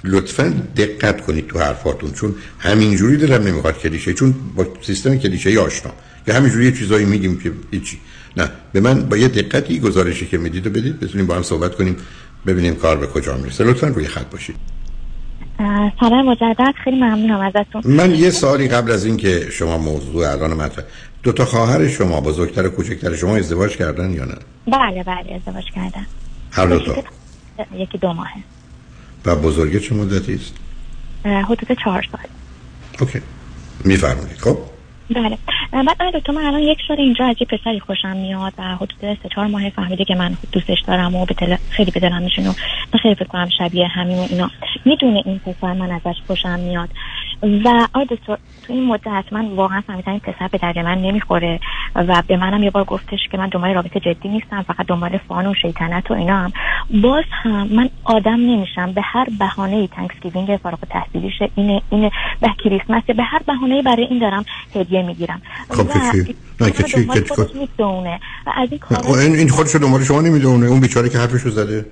لطفا 0.05 0.55
دقت 0.77 1.21
کنید 1.21 1.47
تو 1.47 1.59
حرفاتون 1.59 2.13
چون 2.13 2.35
همینجوری 2.59 3.17
دلم 3.17 3.43
نمی‌خواد 3.43 3.79
کلیشه 3.79 4.15
چون 4.15 4.35
با 4.57 4.67
سیستم 4.83 5.19
کلیشه 5.19 5.61
آشنا. 5.61 5.93
که 6.27 6.33
همینجوری 6.33 6.65
یه 6.65 6.73
چیزایی 6.73 7.05
میگیم 7.05 7.39
که 7.39 7.53
هیچی. 7.71 7.99
نه 8.37 8.51
به 8.73 8.81
من 8.81 9.03
با 9.03 9.17
یه 9.17 9.29
دقتی 9.29 9.81
گزارشی 9.81 10.27
که 10.27 10.39
می‌دید 10.39 10.67
و 10.67 10.71
بدید 10.71 11.01
بتونیم 11.01 11.27
با 11.27 11.35
هم 11.35 11.43
صحبت 11.43 11.75
کنیم 11.75 11.97
ببینیم 12.47 12.75
کار 12.75 12.97
به 12.97 13.07
کجا 13.07 13.37
می‌رسه. 13.37 13.65
لطفا 13.65 13.87
روی 13.87 14.07
خط 14.07 14.31
باشید. 14.31 14.57
سلام 16.01 16.31
مجدد. 16.31 16.75
خیلی 16.85 16.97
ممنونم 16.97 17.41
ازتون. 17.41 17.83
من 17.85 18.15
یه 18.15 18.31
سالی 18.31 18.69
قبل 18.69 18.91
از 18.91 19.05
اینکه 19.05 19.47
شما 19.51 19.79
موضوع 19.79 20.33
الان 20.33 20.53
مطرح 20.55 20.85
دو 21.23 21.33
تا 21.33 21.45
خواهر 21.45 21.89
شما 21.89 22.21
بزرگتر 22.21 22.67
و 22.67 22.71
کوچکتر 22.71 23.17
شما 23.17 23.37
ازدواج 23.37 23.77
کردن 23.77 24.13
یا 24.13 24.25
نه؟ 24.25 24.35
بله 24.67 25.03
بله 25.03 25.35
ازدواج 25.35 25.65
کردن. 25.75 26.07
هر 26.55 26.67
دو 26.67 26.79
تا. 26.79 27.05
یکی 27.75 27.99
دو 27.99 28.13
ماهه. 28.13 28.43
و 29.25 29.37
بزرگه 29.37 29.81
چه 29.81 29.95
مدتی 29.95 30.35
است؟ 30.35 30.55
حدود 31.25 31.79
چهار 31.85 32.07
سال. 32.13 32.21
اوکی. 33.01 33.21
میفرمایید. 33.85 34.39
خب؟ 34.39 34.59
بله. 35.11 35.39
بعد 35.73 36.15
دکتر 36.15 36.33
من 36.33 36.45
الان 36.45 36.63
یک 36.63 36.79
سال 36.89 36.97
اینجا 37.01 37.25
از 37.25 37.37
یه 37.41 37.47
پسری 37.47 37.81
خوشم 37.81 38.17
میاد 38.17 38.53
و 38.59 38.63
حدود 38.63 38.97
سه 39.01 39.29
چهار 39.35 39.47
ماه 39.47 39.71
فهمیده 39.71 40.05
که 40.05 40.15
من 40.15 40.37
دوستش 40.53 40.79
دارم 40.87 41.15
و 41.15 41.27
به 41.27 41.59
خیلی 41.71 41.91
به 41.91 42.01
دلم 42.01 42.23
میشین 42.23 42.49
و 42.49 42.53
خیلی 43.03 43.15
فکر 43.15 43.25
کنم 43.25 43.49
شبیه 43.59 43.87
همین 43.87 44.19
و 44.19 44.27
اینا. 44.31 44.51
می‌دونه 44.85 45.23
این 45.25 45.39
پسر 45.39 45.73
من 45.73 45.91
ازش 45.91 46.17
خوشم 46.27 46.59
میاد. 46.59 46.89
وای 47.43 48.05
دکتر 48.05 48.39
تو 48.67 48.73
این 48.73 48.85
مدت 48.87 49.25
من 49.33 49.47
واقعا 49.47 49.81
فهمیدم 49.87 50.13
این 50.13 50.21
پسر 50.21 50.49
به 50.49 50.59
درد 50.59 50.79
من 50.79 50.99
نمی‌خوره 50.99 51.61
و 51.95 52.23
به 52.27 52.37
منم 52.37 52.63
یه 52.63 52.71
بار 52.71 52.85
گفتش 52.85 53.19
که 53.33 53.39
من 53.39 53.49
دنبال 53.49 53.75
رابطه 53.75 54.01
جدی 54.01 54.29
نیستم 54.29 54.63
فقط 54.63 54.87
دنبال 54.87 55.19
fun 55.29 55.47
و 55.47 55.55
شیطنت 55.63 56.11
و 56.11 56.15
اینا 56.15 56.37
هم. 56.37 56.53
باز 57.03 57.25
هم 57.31 57.69
من 57.69 57.91
آدم 58.05 58.37
نمیشم. 58.37 58.93
به 58.93 59.01
هر 59.05 59.27
بهانه 59.39 59.77
ای 59.77 59.89
Thanksgiving 59.89 60.57
فارغ 60.63 60.79
التحصیلیش 60.83 61.35
اینه 61.55 61.83
اینه 61.91 62.11
به 62.41 62.49
کریسمس 62.65 63.03
به 63.17 63.23
هر 63.23 63.41
بهانه 63.47 63.83
برای 63.83 64.05
این 64.05 64.19
دارم 64.19 64.45
هدیه 64.75 65.03
می‌گیرم. 65.03 65.43
خب 65.71 65.87
نه 66.61 66.71
که 66.71 66.83
چی 66.83 67.07
که 67.07 67.25
و 68.47 68.53
از 68.57 68.69
این 68.71 68.79
کار 68.79 69.19
این 69.19 69.49
خودش 69.49 69.77
دنبال 69.77 70.05
شما 70.05 70.21
نمی‌دونه. 70.21 70.67
اون 70.67 70.81
بیچاره 70.81 71.09
که 71.09 71.19
حرفشو 71.19 71.51
زده. 71.51 71.87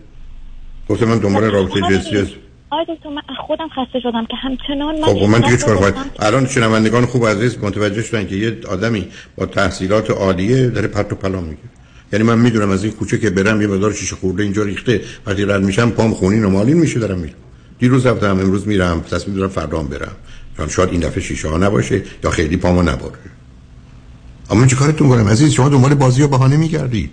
گفته 0.88 1.06
من 1.06 1.18
دنبال 1.18 1.48
خب، 1.48 1.54
رابطه 1.54 1.80
جنسی 1.80 2.41
هست 2.72 2.80
آقای 2.80 2.96
دکتر 2.96 3.08
من 3.08 3.22
خودم 3.46 3.68
خسته 3.68 4.00
شدم 4.00 4.26
که 4.26 4.36
همچنان 4.36 5.00
من 5.00 5.06
خب 5.06 5.22
من 5.22 5.40
دیگه 5.40 5.56
چیکار 5.56 5.76
کنم؟ 5.76 6.04
الان 6.18 6.46
شنوندگان 6.46 7.06
خوب 7.06 7.26
عزیز 7.26 7.58
متوجه 7.58 8.02
شدن 8.02 8.26
که 8.26 8.36
یه 8.36 8.56
آدمی 8.68 9.08
با 9.36 9.46
تحصیلات 9.46 10.10
عالیه 10.10 10.66
داره 10.68 10.88
پرت 10.88 11.12
و 11.12 11.16
پلا 11.16 11.40
میگه. 11.40 11.58
یعنی 12.12 12.24
من 12.24 12.38
می‌دونم 12.38 12.70
از 12.70 12.84
این 12.84 12.92
کوچه 12.92 13.18
که 13.18 13.30
برم 13.30 13.60
یه 13.60 13.66
مقدار 13.66 13.92
شیشه 13.92 14.16
خورده 14.16 14.42
اینجا 14.42 14.62
ریخته 14.62 15.00
وقتی 15.26 15.44
رد 15.44 15.62
میشم 15.62 15.90
پام 15.90 16.14
خونین 16.14 16.44
و 16.44 16.50
مالین 16.50 16.76
میشه 16.76 17.00
دارم 17.00 17.18
میرم. 17.18 17.34
دیروز 17.78 18.06
رفتم 18.06 18.30
امروز 18.30 18.68
میرم 18.68 19.00
تصمیم 19.00 19.36
دارم 19.36 19.50
فردا 19.50 19.82
برم. 19.82 20.12
چون 20.56 20.68
شاید 20.68 20.90
این 20.90 21.00
دفعه 21.00 21.22
شیشه 21.22 21.48
ها 21.48 21.58
نباشه 21.58 22.02
یا 22.24 22.30
خیلی 22.30 22.56
پامو 22.56 22.82
نباره 22.82 23.18
اما 24.50 24.66
چه 24.66 24.76
کارتون 24.76 25.08
کنم 25.08 25.28
عزیز؟ 25.28 25.52
شما 25.52 25.68
دنبال 25.68 25.94
بازی 25.94 26.22
و 26.22 26.28
بهانه 26.28 26.56
میگردید. 26.56 27.10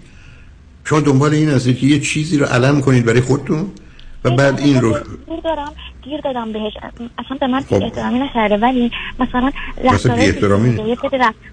شما 0.84 1.00
دنبال 1.00 1.34
این 1.34 1.50
هستید 1.50 1.78
که 1.78 1.88
یه 1.88 2.00
چیزی 2.00 2.38
رو 2.38 2.46
علم 2.46 2.82
کنید 2.82 3.06
برای 3.06 3.22
خودتون؟ 3.22 3.72
و 4.24 4.30
بعد 4.30 4.60
این 4.60 4.82
رو 4.82 4.94
گیر 5.28 5.40
دارم 5.44 5.74
گیر 6.02 6.22
دادم 6.22 6.52
بهش. 6.52 6.74
اصلا 7.18 7.38
به 7.40 7.48
من 7.48 7.62
خب. 7.62 7.84
احترامی 7.84 8.20
نکرده 8.20 8.58
ولی 8.58 8.92
مثلا 9.20 9.52
رفتاره 9.84 10.36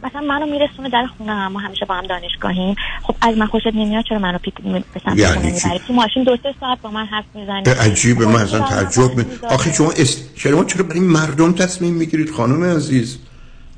مثلا 0.05 0.21
منو 0.21 0.47
میرسونه 0.47 0.89
در 0.89 1.07
خونه 1.19 1.33
هم 1.33 1.53
ما 1.53 1.59
همیشه 1.59 1.87
با 1.87 1.95
هم 1.95 2.07
دانشگاهیم. 2.07 2.75
خب 3.03 3.15
از 3.21 3.39
من 3.39 3.47
خوشت 3.47 3.67
نمیاد 3.67 4.05
چرا 4.09 4.19
منو 4.19 4.39
پیک 4.39 4.55
به 4.63 5.01
سمت 5.05 5.19
یعنی 5.19 5.53
تو 5.87 5.93
ماشین 5.93 6.25
دو 6.25 6.37
سه 6.43 6.55
ساعت 6.61 6.81
با 6.83 6.91
من 6.91 7.07
حرف 7.07 7.25
می‌زنی 7.35 7.63
عجیبه 7.91 8.27
من 8.27 8.41
اصلا 8.41 8.61
تعجب 8.61 9.17
می 9.17 9.25
آخه 9.51 9.73
شما 9.73 9.91
است... 9.91 10.31
شما 10.35 10.65
چرا 10.65 10.83
برای 10.83 11.01
مردم 11.01 11.53
تصمیم 11.53 11.95
می‌گیرید 11.95 12.31
خانم 12.31 12.65
عزیز؟ 12.65 13.19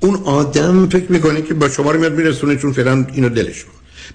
اون 0.01 0.15
آدم 0.25 0.89
فکر 0.89 1.13
می‌کنه 1.13 1.43
که 1.43 1.55
با 1.55 1.69
شما 1.69 1.91
رو 1.91 2.01
میاد 2.01 2.13
میرسونه 2.13 2.57
چون 2.57 2.73
فعلا 2.73 3.07
اینو 3.15 3.29
دلش 3.29 3.65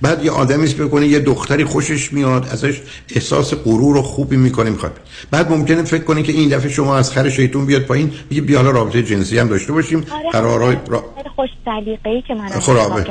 بعد 0.02 0.26
یه 0.26 0.32
آدمی 0.32 0.64
است 0.64 0.78
بکنه 0.78 1.08
یه 1.08 1.20
دختری 1.20 1.64
خوشش 1.64 2.14
میاد 2.14 2.48
ازش 2.52 2.82
احساس 3.10 3.54
غرور 3.54 3.98
و 3.98 4.02
خوبی 4.02 4.38
می‌کنه 4.38 4.70
می‌خواد. 4.70 5.00
بعد 5.32 5.52
ممکنه 5.52 5.84
فکر 5.84 6.04
کنه 6.04 6.24
که 6.24 6.32
این 6.32 6.50
دفعه 6.50 6.70
شما 6.70 6.98
از 6.98 7.12
خر 7.12 7.30
شیطون 7.30 7.66
بیاد 7.66 7.82
پایین 7.82 8.12
میگه 8.30 8.42
بیا 8.42 8.58
حالا 8.58 8.72
رابطه 8.72 9.04
جنسی 9.04 9.38
هم 9.40 9.48
داشته 9.48 9.74
باشیم. 9.74 9.98
آره 9.98 10.30
قرارای 10.32 10.78
را... 10.88 11.14
خوش 11.36 11.50
سلیقه‌ای 11.66 12.22
که 12.22 12.34
من 12.34 12.50
خدا 12.50 13.06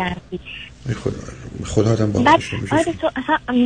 خدا 1.65 1.93
آدم 1.93 2.13
با 2.13 2.21
بعد 2.21 2.41
آره 2.71 2.85
تو 3.01 3.09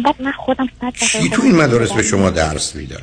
بعد 0.04 0.22
من 0.22 0.32
خودم 0.32 0.68
چی 0.94 1.30
تو 1.30 1.42
این 1.42 1.56
مدارس 1.56 1.92
به 1.92 2.02
شما 2.02 2.30
درس 2.30 2.76
میدن؟ 2.76 3.00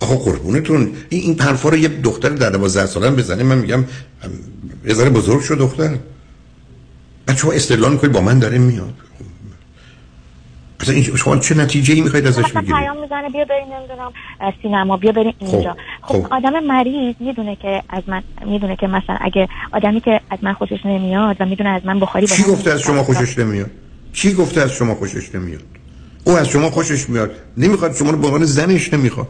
آخه 0.00 0.16
قربونتون 0.16 0.92
این 1.08 1.22
این 1.22 1.40
حرفا 1.40 1.68
رو 1.68 1.76
یه 1.76 1.88
دختر 1.88 2.28
در 2.28 2.50
12 2.50 2.86
ساله 2.86 3.10
بزنه 3.10 3.42
من 3.42 3.58
میگم 3.58 3.84
یه 4.86 4.94
ذره 4.94 5.10
بزرگ 5.10 5.40
شد 5.40 5.58
دختر. 5.58 5.98
بعد 7.26 7.36
شما 7.36 7.52
استدلال 7.52 7.92
می‌کنید 7.92 8.12
با 8.12 8.20
من 8.20 8.38
داره 8.38 8.58
میاد. 8.58 8.94
اصلا 10.80 10.94
این 10.94 11.16
شما 11.16 11.36
چه 11.36 11.54
نتیجه 11.54 11.94
ای 11.94 12.00
می‌خواید 12.00 12.26
ازش 12.26 12.52
بگیرید؟ 12.52 12.76
پیام 12.76 13.00
می‌زنه 13.00 13.30
بیا 13.30 13.44
بریم 13.44 13.66
نمی‌دونم 13.78 14.12
سینما 14.62 14.96
بیا 14.96 15.12
بریم 15.12 15.34
خب، 15.40 15.54
اینجا. 15.54 15.76
خب, 16.02 16.22
خب. 16.22 16.32
آدم 16.32 16.64
مریض 16.64 17.14
می‌دونه 17.20 17.56
که 17.56 17.82
از 17.88 18.02
من 18.06 18.22
می‌دونه 18.46 18.76
که 18.76 18.86
مثلا 18.86 19.16
اگه 19.20 19.48
آدمی 19.72 20.00
که 20.00 20.20
از 20.30 20.38
من 20.42 20.52
خوشش 20.52 20.78
نمیاد 20.84 21.36
و 21.40 21.44
می‌دونه 21.44 21.70
از 21.70 21.82
من 21.84 22.00
بخاری 22.00 22.26
کی 22.26 22.42
گفته 22.42 22.70
از 22.70 22.80
شما 22.80 23.02
خوشش 23.02 23.38
نمیاد؟ 23.38 23.70
کی 24.12 24.32
گفته 24.32 24.60
از 24.60 24.72
شما 24.72 24.94
خوشش 24.94 25.34
نمیاد؟ 25.34 25.62
او 26.24 26.32
از 26.32 26.48
شما 26.48 26.70
خوشش 26.70 27.08
میاد. 27.08 27.30
نمی‌خواد 27.56 27.94
شما 27.94 28.10
رو 28.10 28.18
به 28.18 28.26
عنوان 28.26 28.44
زنش 28.44 28.92
نمی‌خواد. 28.94 29.28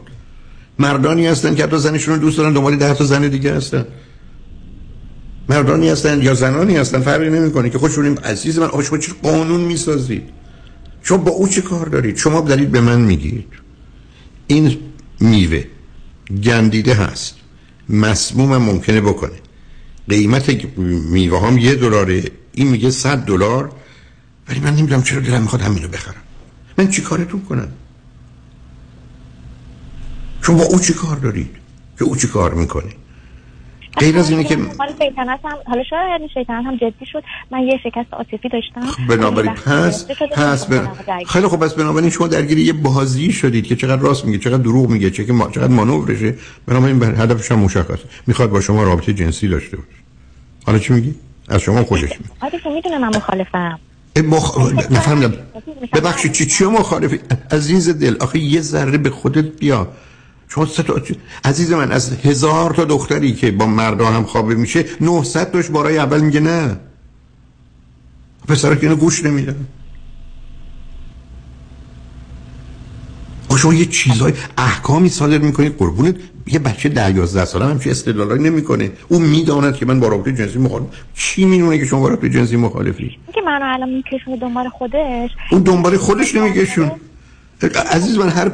مردانی 0.78 1.26
هستن 1.26 1.54
که 1.54 1.62
حتی 1.62 1.78
زنشون 1.78 2.14
رو 2.14 2.20
دوست 2.20 2.38
دارن 2.38 2.52
دنبال 2.52 2.76
ده 2.76 2.94
تا 2.94 3.04
زن 3.04 3.28
دیگه 3.28 3.54
هستن. 3.54 3.86
مردانی 5.48 5.88
هستن 5.88 6.22
یا 6.22 6.34
زنانی 6.34 6.76
هستن 6.76 7.00
فرقی 7.00 7.30
نمی‌کنه 7.30 7.70
که 7.70 7.78
خودشون 7.78 8.16
عزیز 8.16 8.58
من 8.58 8.66
آشما 8.66 8.98
چه 8.98 9.12
قانون 9.22 9.60
می‌سازید؟ 9.60 10.30
شما 11.04 11.18
با 11.18 11.30
او 11.30 11.49
چه 11.49 11.62
کار 11.62 11.87
دارید 11.87 12.16
شما 12.16 12.40
دارید 12.40 12.70
به 12.70 12.80
من 12.80 13.00
میگید. 13.00 13.46
این 14.46 14.78
میوه 15.20 15.64
گندیده 16.44 16.94
هست. 16.94 17.34
مسموم 17.88 18.56
ممکنه 18.56 19.00
بکنه. 19.00 19.38
قیمت 20.08 20.78
میوه 20.78 21.46
هم 21.46 21.58
یه 21.58 21.75
دلاره. 21.75 22.25
این 22.52 22.68
میگه 22.68 22.90
صد 22.90 23.25
دلار. 23.25 23.73
ولی 24.49 24.61
من 24.61 24.76
نمی‌دونم 24.76 25.02
چرا 25.02 25.20
دلم 25.20 25.42
می‌خواد 25.42 25.62
همینو 25.62 25.88
بخرم. 25.88 26.23
من 26.78 26.88
چی 26.88 27.02
کارتون 27.02 27.40
کنم؟ 27.40 27.68
شما 30.42 30.56
با 30.56 30.64
او 30.64 30.78
چی 30.78 30.92
کار 30.92 31.16
دارید؟ 31.16 31.50
که 31.99 32.04
او 32.04 32.16
چی 32.16 32.28
کار 32.28 32.54
می‌کنه؟ 32.54 32.92
غیر 33.98 34.18
از 34.18 34.30
اینه 34.30 34.44
که 34.44 34.56
حالا 34.78 34.92
شیطنت 34.92 35.40
هم 35.44 35.56
حالا 35.66 35.82
شاید 35.90 36.30
شیطنت 36.34 36.66
هم 36.66 36.76
جدی 36.76 37.06
شد. 37.12 37.22
من 37.50 37.58
یه 37.58 37.78
شکست 37.84 38.14
عاطفی 38.14 38.48
داشتم. 38.48 38.86
خب 38.86 39.16
بنابراین 39.16 39.52
پس 39.52 40.06
پس. 40.06 40.66
خیلی 41.26 41.48
خب 41.48 41.56
پس 41.56 41.74
بنابراین 41.74 42.10
شما 42.10 42.26
درگیر 42.28 42.58
یه 42.58 42.72
بازی 42.72 43.32
شدید 43.32 43.66
که 43.66 43.76
چقدر 43.76 44.02
راست 44.02 44.24
میگه 44.24 44.38
چقدر 44.38 44.62
دروغ 44.62 44.88
میگه 44.88 45.10
چه 45.10 45.24
که 45.24 45.32
ما... 45.32 45.50
چقدر 45.50 45.72
مانورشه. 45.72 46.34
بنابراین 46.66 47.02
هدفش 47.02 47.52
هم 47.52 47.58
مشخص. 47.58 47.98
می‌خواد 48.26 48.50
با 48.50 48.60
شما 48.60 48.82
رابطه 48.82 49.12
جنسی 49.12 49.48
داشته 49.48 49.76
باشه. 49.76 49.88
حالا 50.66 50.78
چی 50.78 50.92
میگی؟ 50.92 51.14
از 51.48 51.60
شما 51.60 51.84
خوشش 51.84 52.02
میاد. 52.02 52.30
آره 52.40 52.74
می‌دونم 52.74 53.00
من 53.00 53.16
مخالفم. 53.16 53.78
مخ... 54.24 54.58
نفهمیدم. 54.90 55.34
ببخشید 55.92 56.32
چی 56.32 56.46
چی 56.46 56.64
مخالفی 56.64 57.20
عزیز 57.50 57.98
دل. 57.98 58.16
آخه 58.20 58.38
یه 58.38 58.60
ذره 58.60 58.98
به 58.98 59.10
خودت 59.10 59.44
بیا. 59.44 59.88
شما 60.54 60.64
تا 60.64 61.00
عزیز 61.44 61.73
من 61.73 61.92
از 61.92 62.12
هزار 62.12 62.75
تا 62.75 62.84
دختری 62.84 63.32
که 63.32 63.50
با 63.50 63.66
مردا 63.66 64.06
هم 64.06 64.25
خوابه 64.25 64.54
میشه 64.54 64.84
900 65.00 65.52
تاش 65.52 65.68
بارای 65.68 65.99
اول 65.99 66.20
میگه 66.20 66.40
نه. 66.40 66.76
پسرا 68.49 68.75
که 68.75 68.82
اینو 68.82 68.96
گوش 68.96 69.25
نمیدن. 69.25 69.66
شما 73.56 73.75
یه 73.75 73.87
چیزای 73.87 74.32
احکامی 74.58 75.08
صادر 75.08 75.38
می‌کنید؟ 75.38 75.76
قربونت. 75.78 76.14
یه 76.46 76.58
بچه 76.58 76.88
ده 76.88 77.16
یازده 77.16 77.44
ساله 77.44 77.64
هم 77.64 77.78
چه 77.78 77.90
استدلالایی 77.90 78.42
نمی‌کنه. 78.42 78.92
او 79.08 79.18
می‌داند 79.18 79.75
که 79.75 79.87
من 79.87 80.00
با 80.00 80.08
رابطه 80.08 80.32
جنسی 80.32 80.58
مخالف 80.58 80.87
چی 81.14 81.44
می‌دونه 81.44 81.78
که 81.78 81.84
شما 81.84 82.00
با 82.00 82.08
رابطه 82.08 82.30
جنسی 82.30 82.56
مخالفی؟ 82.56 83.18
که 83.34 83.40
منو 83.46 83.75
الان 83.75 83.88
میکشونه 83.88 84.37
دنبال 84.37 84.68
خودش؟ 84.68 85.30
اون 85.52 85.62
دنبال 85.62 85.96
خودش 85.96 86.34
نمیکشون 86.34 86.90
عزیز 87.90 88.18
من 88.18 88.28
هر 88.28 88.50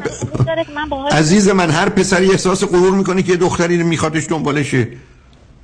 عزیز 1.11 1.49
من 1.49 1.71
هر 1.71 1.89
پسری 1.89 2.31
احساس 2.31 2.65
غرور 2.65 2.91
می‌کنه 2.91 3.23
که 3.23 3.37
دختری 3.37 3.83
میخوادش 3.83 4.27
دنبالشه. 4.29 4.89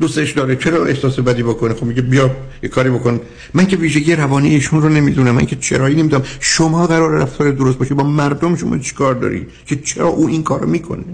دوستش 0.01 0.33
داره. 0.33 0.57
چرا 0.57 0.85
احساس 0.85 1.19
بدی 1.19 1.43
بکنه؟ 1.43 1.75
خب 1.75 1.85
میگه 1.85 2.03
بیا 2.03 2.31
یه 2.63 2.69
کاری 2.69 2.91
بکن. 2.91 3.21
من 3.55 3.67
که 3.67 3.77
ویژگی 3.77 4.15
روانی 4.15 4.49
ایشون 4.49 4.83
رو 4.83 4.89
نمی‌دونم. 4.89 5.35
من 5.35 5.47
که 5.47 5.57
چرایی 5.57 5.97
نمی‌دونم. 5.97 6.25
شما 6.41 6.87
قرار 6.87 7.11
رفتار 7.11 7.51
درست 7.51 7.79
باشه 7.79 7.95
با 7.95 8.05
مردم 8.05 8.57
شما 8.57 8.79
چیکار 8.79 9.15
داری؟ 9.15 9.47
که 9.67 9.77
چرا 9.77 10.09
او 10.09 10.29
این 10.29 10.43
کارو 10.43 10.69
می‌کنه؟ 10.69 11.05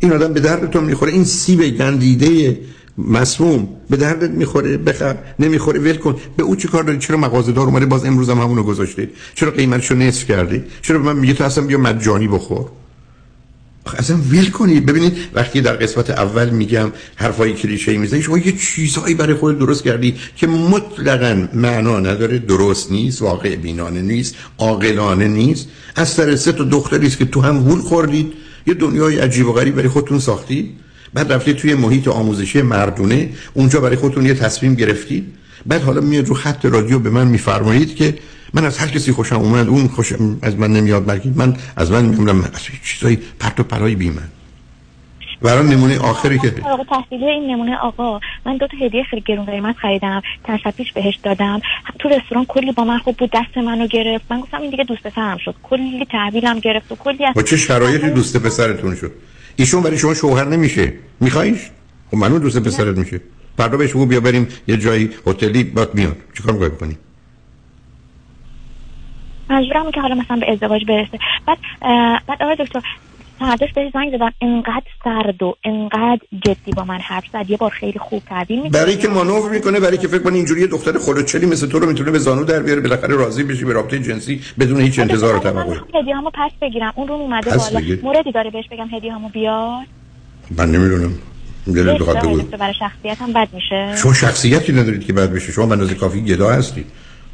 این 0.00 0.12
آدم 0.12 0.32
به 0.32 0.40
دردتون 0.40 0.84
می‌خوره. 0.84 1.12
این 1.12 1.24
سیب 1.24 1.60
گندیده 1.78 2.58
مسموم 2.98 3.68
به 3.90 3.96
دردت 3.96 4.30
می‌خوره 4.30 4.76
بخر. 4.76 5.16
نمی‌خوره 5.38 5.80
ول 5.80 5.96
کن. 5.96 6.16
به 6.36 6.42
او 6.42 6.56
چه 6.56 6.68
کار 6.68 6.82
داری؟ 6.82 6.98
چرا 6.98 7.16
مغازه 7.16 7.52
دار 7.52 7.66
اومده؟ 7.66 7.86
باز 7.86 8.04
امروز 8.04 8.30
هم 8.30 8.38
همونو 8.38 8.62
گذاشته. 8.62 9.10
چرا 9.34 9.50
قیمتشو 9.50 9.94
نصف 9.94 10.24
کردی؟ 10.24 10.64
چرا 10.82 10.98
به 10.98 11.04
من 11.04 11.20
میگه 11.20 11.34
تو 11.34 11.44
اصلا 11.44 11.64
بیا 11.64 11.78
مجانی 11.78 12.28
بخور؟ 12.28 12.66
اصلا 13.98 14.16
ویل 14.30 14.50
کنید 14.50 14.86
ببینید 14.86 15.12
وقتی 15.34 15.60
در 15.60 15.72
قسمت 15.72 16.10
اول 16.10 16.50
میگم 16.50 16.92
حرفای 17.16 17.52
کلیشه 17.52 17.96
می‌زنی 17.96 18.22
شما 18.22 18.38
یه 18.38 18.52
چیزهایی 18.52 19.14
برای 19.14 19.34
خود 19.34 19.58
درست 19.58 19.84
کردی 19.84 20.14
که 20.36 20.46
مطلقا 20.46 21.48
معنا 21.54 22.00
نداره 22.00 22.38
درست 22.38 22.92
نیست 22.92 23.22
واقع 23.22 23.56
بینانه 23.56 24.02
نیست 24.02 24.34
عاقلانه 24.58 25.28
نیست. 25.28 25.68
از 25.96 26.08
سر 26.08 26.36
سه 26.36 26.52
تا 26.52 26.64
دختری 26.64 27.10
که 27.10 27.24
تو 27.24 27.40
هم 27.40 27.68
وول 27.68 27.80
خوردید. 27.80 28.32
یه 28.66 28.74
دنیای 28.74 29.18
عجیب 29.18 29.48
و 29.48 29.52
غریب 29.52 29.74
برای 29.74 29.88
خودتون 29.88 30.18
ساختید. 30.18 30.70
بعد 31.14 31.32
رفتید 31.32 31.56
توی 31.56 31.74
محیط 31.74 32.08
آموزشی 32.08 32.62
مردونه 32.62 33.28
اونجا 33.54 33.80
برای 33.80 33.96
خودتون 33.96 34.26
یه 34.26 34.34
تصمیم 34.34 34.74
گرفتید. 34.74 35.34
بعد 35.66 35.82
حالا 35.82 36.00
میاد 36.00 36.26
رو 36.26 36.34
خط 36.34 36.64
رادیو 36.64 36.98
به 36.98 37.10
من 37.10 37.26
میفرمایید 37.26 37.96
که 37.96 38.14
من 38.54 38.64
از 38.64 38.78
هر 38.78 38.86
کسی 38.86 39.12
خوشم 39.12 39.36
اومد 39.36 39.68
اون 39.68 39.88
خوش 39.88 40.12
از 40.42 40.56
من 40.56 40.72
نمیاد 40.72 41.06
بلکه 41.06 41.30
من 41.34 41.56
از 41.76 41.90
من 41.90 42.04
میگم 42.04 42.40
از 42.40 42.66
چیزای 42.84 43.18
پرت 43.40 43.60
و 43.60 43.62
پرای 43.62 43.94
بی 43.94 44.10
من. 44.10 44.28
برای 45.42 45.68
نمونه 45.68 45.98
آخری 45.98 46.38
که 46.38 46.54
آقا 46.64 46.84
تحصیلی 46.84 47.24
این 47.24 47.50
نمونه 47.50 47.76
آقا 47.76 48.20
من 48.46 48.56
دو 48.56 48.66
تا 48.66 48.76
هدیه 48.86 49.04
خیلی 49.04 49.22
گرون 49.26 49.46
قیمت 49.46 49.76
خریدم. 49.76 50.22
چند 50.46 50.58
شب 50.58 50.70
پیش 50.70 50.92
بهش 50.92 51.18
دادم. 51.22 51.60
تو 51.98 52.08
رستوران 52.08 52.44
کلی 52.44 52.72
با 52.72 52.84
من 52.84 52.98
خوب 52.98 53.16
بود 53.16 53.30
دست 53.32 53.58
منو 53.58 53.86
گرفت. 53.86 54.24
من 54.30 54.40
گفتم 54.40 54.60
این 54.60 54.70
دیگه 54.70 54.84
دوست 54.84 55.02
پسرم 55.02 55.38
شد. 55.44 55.54
کلی 55.62 56.06
تحویلم 56.10 56.58
گرفت 56.58 56.92
و 56.92 56.96
کلی 56.96 57.18
با 57.34 57.42
چه 57.42 57.56
شرایطی 57.56 58.10
دوست 58.10 58.36
پسرتون 58.36 58.94
شد؟ 58.94 59.12
ایشون 59.58 59.82
برای 59.82 59.98
شما 59.98 60.14
شوهر 60.14 60.44
نمیشه. 60.44 60.92
میخوایش 61.20 61.70
خب 62.10 62.16
منو 62.16 62.38
دوست 62.38 62.58
پسرت 62.58 62.98
میشه. 62.98 63.20
فردا 63.56 63.76
بهش 63.76 63.90
بگو 63.90 64.06
بیا 64.06 64.20
بریم 64.20 64.48
یه 64.68 64.76
جایی 64.76 65.10
هتلی 65.26 65.64
بات 65.64 65.94
میاد 65.94 66.16
چیکار 66.36 66.52
می‌خوای 66.52 66.70
بکنی؟ 66.70 66.96
مجبورم 69.50 69.90
که 69.90 70.00
حالا 70.00 70.14
مثلا 70.14 70.36
به 70.36 70.52
ازدواج 70.52 70.84
برسه. 70.84 71.18
بعد 71.46 71.58
بعد 72.26 72.42
آقای 72.42 72.56
دکتر 72.60 72.82
فرداش 73.38 73.72
بهش 73.74 73.92
زنگ 73.92 74.16
زدم. 74.16 74.32
انقدر 74.40 74.86
سرد 75.04 75.42
و 75.42 75.54
انقدر 75.64 76.20
جدی 76.44 76.72
با 76.76 76.84
من 76.84 76.98
حرف 76.98 77.24
زد. 77.32 77.50
یه 77.50 77.56
بار 77.56 77.70
خیلی 77.70 77.98
خوب 77.98 78.22
تبدیل 78.26 78.68
برای 78.68 78.96
که 78.96 79.08
مانور 79.08 79.50
می‌کنه 79.50 79.80
برای 79.80 79.98
که 79.98 80.08
فکر 80.08 80.22
کنی 80.22 80.36
اینجوری 80.36 80.66
دختر 80.66 80.98
خلوچلی 80.98 81.46
مثل 81.46 81.66
تو 81.68 81.78
رو 81.78 81.86
می‌تونه 81.86 82.10
به 82.10 82.18
زانو 82.18 82.44
در 82.44 82.62
بیاره 82.62 82.80
بالاخره 82.80 83.16
راضی 83.16 83.44
بشی 83.44 83.64
به 83.64 83.72
رابطه 83.72 83.98
جنسی 83.98 84.40
بدون 84.58 84.80
هیچ 84.80 84.98
انتظار 84.98 85.36
و 85.36 85.38
توقع 85.38 85.76
هدیه‌هامو 85.94 86.30
پس 86.34 86.50
بگیرم. 86.62 86.92
اون 86.96 87.08
رو 87.08 87.14
اومده 87.14 87.50
بالا. 87.50 87.80
موردی 88.02 88.32
داره 88.32 88.50
بهش 88.50 88.64
بگم 88.70 88.88
هدیه‌هامو 88.92 89.28
بیار. 89.28 89.84
من 90.50 90.70
نمی‌دونم. 90.70 91.14
دلت 91.74 91.98
بخواد 91.98 92.16
برای 92.58 92.74
شخصیتم 92.78 93.32
بد 93.32 93.48
میشه. 93.52 93.96
شما 93.96 94.14
شخصیتی 94.14 94.72
ندارید 94.72 95.06
که 95.06 95.12
بد 95.12 95.32
بشه. 95.32 95.52
شما 95.52 95.76
به 95.76 95.94
کافی 95.94 96.20
گدا 96.20 96.50
هستید 96.50 96.86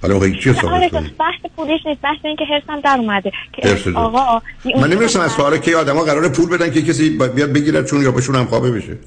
حالا 0.04 0.14
موقعی 0.14 0.32
چی 0.40 0.54
کنید 0.54 0.92
بحث 0.92 1.52
پولش 1.56 1.80
نیست 1.86 2.00
بحث 2.00 2.18
این 2.24 2.36
که 2.36 2.44
در 2.84 2.96
اومده. 2.98 3.32
که 3.52 3.90
آقا 3.94 4.42
من 4.80 4.92
نمی‌رسم 4.92 5.20
از 5.20 5.32
سوال 5.32 5.58
که 5.58 5.76
آدما 5.76 6.02
قراره 6.02 6.28
پول 6.28 6.48
بدن 6.48 6.70
که 6.70 6.82
کسی 6.82 7.10
بیاد 7.10 7.52
بگیره 7.52 7.84
چون 7.84 8.02
یا 8.02 8.10
بهشون 8.10 8.34
هم 8.34 8.44
خوابه 8.44 8.70
بشه. 8.70 8.98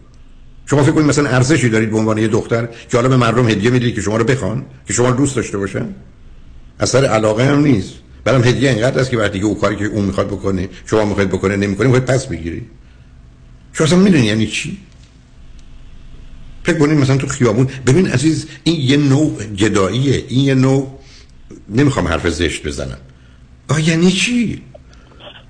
شما 0.65 0.83
فکر 0.83 0.91
کنید 0.91 1.07
مثلا 1.07 1.29
ارزشی 1.29 1.69
دارید 1.69 1.91
به 1.91 1.97
عنوان 1.97 2.17
یه 2.17 2.27
دختر 2.27 2.67
که 2.91 2.97
حالا 2.97 3.09
به 3.09 3.17
مردم 3.17 3.49
هدیه 3.49 3.69
می‌دید 3.69 3.95
که 3.95 4.01
شما 4.01 4.17
رو 4.17 4.23
بخوان 4.23 4.65
که 4.87 4.93
شما 4.93 5.09
رو 5.09 5.15
دوست 5.15 5.35
داشته 5.35 5.57
باشن؟ 5.57 5.85
اثر 6.79 7.05
علاقه 7.05 7.45
هم 7.45 7.59
نیست. 7.59 7.93
برام 8.23 8.43
هدیه 8.43 8.69
اینقدر 8.69 8.99
است 8.99 9.11
که 9.11 9.17
وقتی 9.17 9.39
که 9.39 9.45
اون 9.45 9.55
کاری 9.55 9.75
که 9.75 9.85
اون 9.85 10.05
می‌خواد 10.05 10.27
بکنه 10.27 10.69
شما 10.85 11.05
می‌خواید 11.05 11.29
بکنه 11.29 11.55
نمی‌کنه 11.55 11.87
می‌خواید 11.87 12.05
پس 12.05 12.27
بگیری 12.27 12.65
شما 13.73 13.87
اصلا 13.87 13.99
می‌دونی 13.99 14.25
یعنی 14.25 14.47
چی؟ 14.47 14.77
فکر 16.67 16.77
کنید 16.77 16.97
مثلا 16.97 17.17
تو 17.17 17.27
خیابون 17.27 17.67
ببین 17.87 18.07
عزیز 18.07 18.45
این 18.63 18.81
یه 18.81 18.97
نوع 18.97 19.43
جداییه 19.55 20.23
این 20.27 20.45
یه 20.45 20.55
نوع 20.55 20.99
نمی‌خوام 21.69 22.07
حرف 22.07 22.29
زشت 22.29 22.67
بزنم. 22.67 22.97
آ 23.69 23.79
یعنی 23.79 24.11
چی؟ 24.11 24.61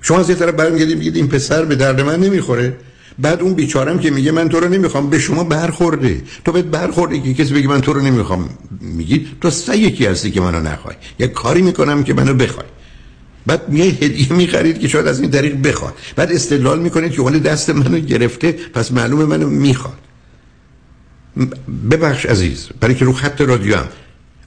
شما 0.00 0.18
از 0.18 0.30
یه 0.30 0.36
طرف 0.36 0.54
برمیگردید 0.54 0.98
میگید 0.98 1.16
این 1.16 1.28
پسر 1.28 1.64
به 1.64 1.74
درد 1.74 2.00
من 2.00 2.20
نمی‌خوره. 2.20 2.76
بعد 3.18 3.40
اون 3.40 3.54
بیچارم 3.54 3.98
که 3.98 4.10
میگه 4.10 4.32
من 4.32 4.48
تو 4.48 4.60
رو 4.60 4.68
نمی‌خوام 4.68 5.10
به 5.10 5.18
شما 5.18 5.44
برخورده. 5.44 6.22
تو 6.44 6.52
بهت 6.52 6.64
برخورده 6.64 7.20
که 7.20 7.34
کسی 7.34 7.54
بگه 7.54 7.68
من 7.68 7.80
تو 7.80 7.92
رو 7.92 8.00
نمی‌خوام 8.00 8.48
میگی 8.80 9.26
تو 9.40 9.50
سه 9.50 9.78
یکی 9.78 10.06
هستی 10.06 10.30
که 10.30 10.40
منو 10.40 10.60
نخوای. 10.60 10.94
یه 11.18 11.26
کاری 11.26 11.62
می‌کنم 11.62 12.04
که 12.04 12.14
منو 12.14 12.34
بخوای. 12.34 12.66
بعد 13.46 13.68
میای 13.68 13.88
هدیه 13.88 14.32
می‌خرید 14.32 14.78
که 14.78 14.88
شاید 14.88 15.06
از 15.06 15.20
این 15.20 15.30
طریق 15.30 15.62
بخواد. 15.62 15.94
بعد 16.16 16.32
استدلال 16.32 16.80
می‌کنید 16.80 17.12
که 17.12 17.20
اون 17.20 17.38
دست 17.38 17.70
منو 17.70 17.98
گرفته 17.98 18.52
پس 18.52 18.92
معلومه 18.92 19.24
منو 19.24 19.48
می‌خواد. 19.48 19.98
ببخش 21.90 22.26
عزیز 22.26 22.68
برای 22.80 22.94
که 22.94 23.04
رو 23.04 23.12
خط 23.12 23.40
رادیو 23.40 23.76
هم. 23.76 23.88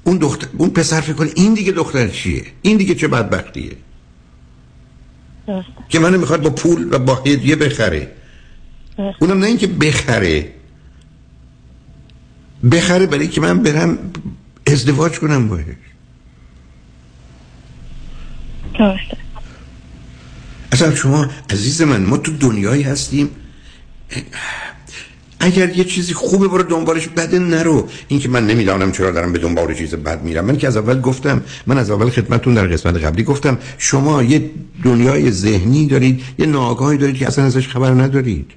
اون 0.03 0.17
دختر 0.17 0.47
اون 0.57 0.69
پسر 0.69 1.01
فکر 1.01 1.13
کنه 1.13 1.29
این 1.35 1.53
دیگه 1.53 1.71
دختر 1.71 2.07
چیه؟ 2.07 2.45
این 2.61 2.77
دیگه 2.77 2.95
چه 2.95 3.07
بدبختیه؟ 3.07 3.71
که 5.89 5.99
منو 5.99 6.17
می‌خواد 6.17 6.41
با 6.41 6.49
پول 6.49 6.93
و 6.93 6.99
با 6.99 7.15
هدیه 7.15 7.55
بخره. 7.55 8.11
اونم 9.19 9.39
نه 9.39 9.45
اینکه 9.45 9.67
بخره. 9.67 10.53
بخره 12.71 13.05
برای 13.05 13.27
که 13.27 13.41
من 13.41 13.63
برم 13.63 13.97
ازدواج 14.67 15.19
کنم 15.19 15.47
باش 15.47 15.65
اصلا 20.71 20.95
شما 20.95 21.27
عزیز 21.49 21.81
من 21.81 22.03
ما 22.03 22.17
تو 22.17 22.37
دنیایی 22.37 22.83
هستیم. 22.83 23.29
اگر 25.41 25.77
یه 25.77 25.83
چیزی 25.83 26.13
خوبه 26.13 26.47
برو 26.47 26.63
دنبالش 26.63 27.07
بده 27.07 27.39
نرو. 27.39 27.87
این 28.07 28.19
که 28.19 28.29
من 28.29 28.47
نمی‌دانم 28.47 28.91
چرا 28.91 29.11
دارم 29.11 29.33
به 29.33 29.39
دنبال 29.39 29.73
چیز 29.73 29.95
بد 29.95 30.23
میرم. 30.23 30.45
من 30.45 30.57
که 30.57 30.67
از 30.67 30.77
اول 30.77 31.01
گفتم 31.01 31.41
من 31.67 31.77
از 31.77 31.89
اول 31.89 32.09
خدمتتون 32.09 32.53
در 32.53 32.67
قسمت 32.67 32.95
قبلی 32.95 33.23
گفتم 33.23 33.57
شما 33.77 34.23
یه 34.23 34.49
دنیای 34.83 35.31
ذهنی 35.31 35.87
دارید 35.87 36.21
یه 36.39 36.45
ناگاهی 36.45 36.97
دارید 36.97 37.15
که 37.15 37.27
اصلا 37.27 37.45
ازش 37.45 37.67
خبر 37.67 37.91
ندارید. 37.91 38.51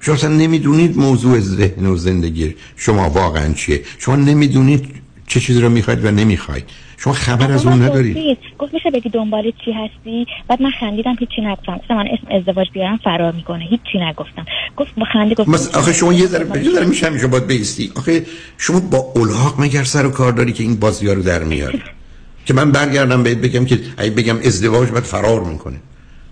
شما 0.00 0.14
اصلا 0.14 0.30
نمی‌دونید 0.30 0.96
موضوع 0.96 1.40
ذهن 1.40 1.86
و 1.86 1.96
زندگی 1.96 2.54
شما 2.76 3.10
واقعا 3.10 3.52
چیه. 3.52 3.82
شما 3.98 4.16
نمی‌دونید 4.16 4.84
چه 5.26 5.40
چیزی 5.40 5.60
رو 5.60 5.68
می‌خواید 5.68 6.04
و 6.04 6.10
نمی‌خواید. 6.10 6.64
شما 7.04 7.12
خبر 7.12 7.52
از 7.52 7.66
اون 7.66 7.82
نداری؟ 7.82 8.38
گفت 8.58 8.74
میشه 8.74 8.90
بگی 8.90 9.08
دنبال 9.08 9.52
چی 9.64 9.72
هستی؟ 9.72 10.26
بعد 10.48 10.62
من 10.62 10.70
خندیدم 10.80 11.16
هیچی 11.20 11.40
نگفتم. 11.40 11.80
مثلا 11.84 11.96
من 11.96 12.06
اسم 12.06 12.36
ازدواج 12.36 12.66
بیارم 12.72 12.96
فرار 13.04 13.32
می‌کنه. 13.32 13.64
هیچی 13.64 13.98
نگفتم. 13.98 14.44
گفت 14.76 14.94
با 14.94 15.04
خندی 15.12 15.34
گفت 15.34 15.48
مس... 15.48 15.74
آخه 15.74 15.92
شما 15.92 16.12
یه 16.12 16.26
ذره 16.26 16.64
یه 16.64 16.70
ذره 16.70 16.86
میشه 16.86 17.06
همیشه 17.06 17.26
باید 17.26 17.46
بیستی 17.46 17.92
آخه 17.96 18.26
شما 18.58 18.80
با 18.80 19.12
الاغ 19.16 19.60
مگر 19.60 19.84
سر 19.84 20.06
و 20.06 20.10
کار 20.10 20.32
داری 20.32 20.52
که 20.52 20.62
این 20.62 20.76
بازی 20.76 21.06
رو 21.06 21.22
در 21.22 21.44
میاری؟ 21.44 21.82
که 22.46 22.54
من 22.54 22.72
برگردم 22.72 23.22
بهت 23.22 23.38
بگم 23.38 23.64
که 23.64 23.80
اگه 23.96 24.10
بگم 24.10 24.36
ازدواج 24.44 24.88
بعد 24.88 25.02
فرار 25.02 25.44
می‌کنه. 25.44 25.76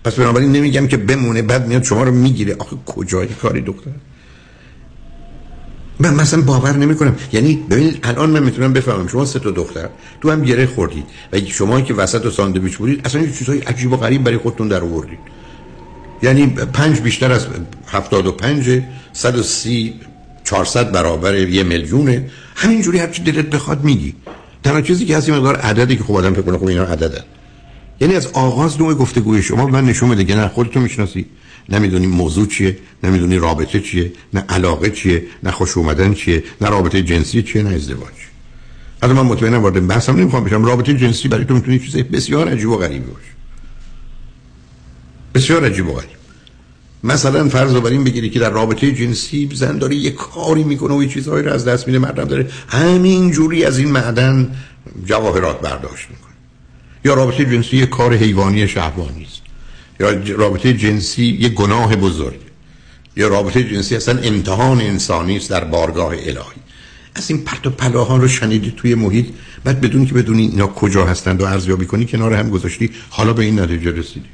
پس 0.03 0.19
بنابراین 0.19 0.51
نمیگم 0.51 0.87
که 0.87 0.97
بمونه 0.97 1.41
بعد 1.41 1.67
میاد 1.67 1.83
شما 1.83 2.03
رو 2.03 2.11
می‌گیره. 2.11 2.55
آخه 2.59 2.75
کجای 2.85 3.27
کاری 3.27 3.61
دکتر 3.61 3.91
من 6.01 6.13
مثلا 6.13 6.41
باور 6.41 6.77
نمی 6.77 6.95
کنم 6.95 7.15
یعنی 7.31 7.55
ببینید 7.69 7.99
الان 8.03 8.29
من 8.29 8.43
می‌تونم 8.43 8.73
بفهمم. 8.73 9.07
شما 9.07 9.25
سه 9.25 9.39
تا 9.39 9.51
دختر 9.51 9.89
تو 10.21 10.31
هم 10.31 10.43
گره 10.43 10.65
خوردید 10.65 11.05
و 11.33 11.39
شما 11.39 11.81
که 11.81 11.93
وسط 11.93 12.25
و 12.25 12.31
ساندویچ 12.31 12.77
بودید 12.77 13.01
اصلا 13.05 13.21
یه 13.21 13.31
چیزای 13.31 13.59
عجیب 13.59 13.91
و 13.93 13.97
غریب 13.97 14.23
برای 14.23 14.37
خودتون 14.37 14.67
در 14.67 14.81
آوردید. 14.81 15.19
یعنی 16.23 16.47
پنج 16.47 16.99
بیشتر 16.99 17.31
از 17.31 17.47
هفتاد 17.87 18.27
و 18.27 18.31
پنج 18.31 18.81
صد 19.13 19.37
و 19.37 19.43
سی 19.43 19.93
چهارصد 20.43 20.91
برابر 20.91 21.35
یه 21.35 21.63
میلیونه. 21.63 22.29
همینجوری 22.55 22.99
هرچی 22.99 23.23
دلت 23.23 23.45
بخواد 23.45 23.83
میگی. 23.83 24.15
تنها 24.63 24.81
چیزی 24.81 25.05
که 25.05 25.17
هست 25.17 25.29
این 25.29 25.37
مقدار 25.37 25.55
عددی 25.55 25.95
که 25.95 26.03
خب 26.03 26.15
آدم 26.15 26.33
فکر 26.33 26.41
کنه 26.41 26.57
خب 26.57 26.65
اینا 26.65 26.83
عددن. 26.83 27.23
یعنی 28.01 28.15
از 28.15 28.27
آغاز 28.27 28.81
نوع 28.81 28.93
گفتگوی 28.93 29.41
شما 29.41 29.67
من 29.67 29.85
نشون 29.85 30.09
میده. 30.09 30.23
که 30.23 30.35
نه 30.35 30.47
خودتون 30.47 30.83
می‌شناسی 30.83 31.25
نمی‌دونی 31.71 32.07
موضوع 32.07 32.47
چیه 32.47 32.77
نمی‌دونی 33.03 33.37
رابطه 33.37 33.79
چیه 33.79 34.11
نه 34.33 34.45
علاقه 34.49 34.89
چیه 34.89 35.23
نه 35.43 35.51
خوش 35.51 35.77
اومدن 35.77 36.13
چیه 36.13 36.43
نه 36.61 36.69
رابطه 36.69 37.03
جنسی 37.03 37.43
چیه 37.43 37.63
نه 37.63 37.69
ازدواج. 37.69 38.13
حالا 39.01 39.13
من 39.13 39.21
مطمئنم 39.21 39.61
وارد 39.61 39.87
بحثم 39.87 40.15
نمی‌خوام 40.15 40.43
بشم. 40.43 40.65
رابطه 40.65 40.93
جنسی 40.93 41.27
برای 41.27 41.45
تو 41.45 41.53
می‌تونه 41.53 41.79
چیز 41.79 41.95
بسیار 41.95 42.49
عجیب 42.49 42.69
و 42.69 42.77
غریبی 42.77 43.05
باشه. 43.11 43.31
بسیار 45.35 45.65
عجیب 45.65 45.87
و 45.87 45.93
غریب. 45.93 46.09
مثلا 47.03 47.49
فرض 47.49 47.73
رو 47.75 47.85
این 47.85 48.03
بگیری 48.03 48.29
که 48.29 48.39
در 48.39 48.49
رابطه 48.49 48.91
جنسی 48.91 49.49
زن 49.53 49.77
داره 49.77 49.95
یه 49.95 50.11
کاری 50.11 50.63
می‌کنه 50.63 50.93
و 50.93 51.03
یه 51.03 51.09
چیزهایی 51.09 51.45
رو 51.45 51.53
از 51.53 51.65
دست 51.65 51.87
میده 51.87 51.99
مردم 51.99 52.25
داره 52.25 52.49
همین 52.67 53.31
جوری 53.31 53.65
از 53.65 53.77
این 53.77 53.91
معدن 53.91 54.55
جواهرات 55.05 55.61
برداشت 55.61 56.07
می‌کنه. 56.09 56.33
یا 57.05 57.13
رابطه 57.13 57.45
جنسی 57.45 57.77
یه 57.77 57.85
کار 57.85 58.13
حیوانی 58.13 58.67
شهوانی 58.67 59.23
است. 59.23 59.41
رابطه 60.37 60.73
جنسی 60.73 61.37
یه 61.39 61.49
گناه 61.49 61.95
بزرگ. 61.95 62.39
یا 63.15 63.27
رابطه 63.27 63.63
جنسی 63.63 63.95
اصلا 63.95 64.19
امتحان 64.19 64.81
انسانی 64.81 65.37
است 65.37 65.49
در 65.49 65.63
بارگاه 65.63 66.07
الهی. 66.07 66.61
از 67.15 67.29
این 67.31 67.43
پرت 67.43 67.67
و 67.67 67.69
پلاها 67.69 68.17
رو 68.17 68.27
شنیدی 68.27 68.73
توی 68.77 68.95
محیط 68.95 69.25
بعد 69.63 69.81
بدون 69.81 70.05
که 70.05 70.13
بدونی 70.13 70.41
اینا 70.41 70.67
کجا 70.67 71.05
هستند 71.05 71.41
و 71.41 71.45
ارزیابی 71.45 71.85
کنی 71.85 72.05
کنار 72.05 72.33
هم 72.33 72.49
گذاشتی 72.49 72.89
حالا 73.09 73.33
به 73.33 73.43
این 73.43 73.59
نتیجه 73.59 73.91
رسیدی. 73.91 74.29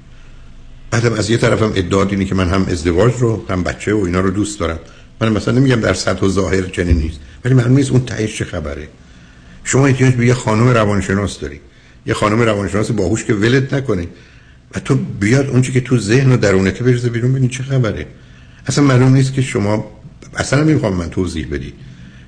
بعدم 0.92 1.14
از 1.14 1.30
یه 1.30 1.38
طرفم 1.38 1.72
ادعا 1.76 2.04
اینه 2.04 2.26
که 2.26 2.36
من 2.36 2.50
هم 2.50 2.66
ازدواج 2.66 3.14
رو 3.20 3.46
هم 3.50 3.64
بچه 3.64 3.94
و 3.94 4.04
اینا 4.06 4.20
رو 4.20 4.30
دوست 4.30 4.60
دارم. 4.60 4.80
من 5.22 5.32
مثلا 5.32 5.54
نمیگم 5.54 5.80
در 5.80 5.94
سطح 5.94 6.26
و 6.26 6.30
ظاهر 6.30 6.62
چنین 6.62 6.98
نیست 6.98 7.20
ولی 7.46 7.54
معلوم 7.54 7.78
نیست 7.78 7.92
اون 7.92 8.06
تهش 8.06 8.38
چه 8.38 8.46
خبره. 8.46 8.88
شما 9.64 9.88
احتیاج 9.88 10.14
به 10.14 10.28
یه 10.28 10.34
خانم 10.34 10.68
روانشناس 10.68 11.40
داری. 11.40 11.60
یه 12.06 12.14
خانم 12.14 12.42
روانشناس 12.42 12.92
باهوش 12.92 13.26
که 13.26 13.34
ولت 13.34 13.74
نکنه. 13.74 14.08
و 14.76 14.80
تو 14.80 14.96
بیاد 14.96 15.50
اونچه 15.50 15.72
که 15.72 15.82
تو 15.82 15.98
ذهن 15.98 16.32
و 16.32 16.38
درونته 16.38 16.84
بریزه 16.84 17.10
بیرون 17.10 17.34
ببین 17.34 17.50
چه 17.50 17.64
خبره. 17.64 18.06
اصلا 18.68 18.84
معلوم 18.84 19.14
نیست 19.14 19.34
که 19.34 19.42
شما 19.42 19.92
اصلا 20.36 20.64
نمی‌خوام 20.64 20.94
من 20.94 21.10
توضیح 21.10 21.48
بدی. 21.52 21.74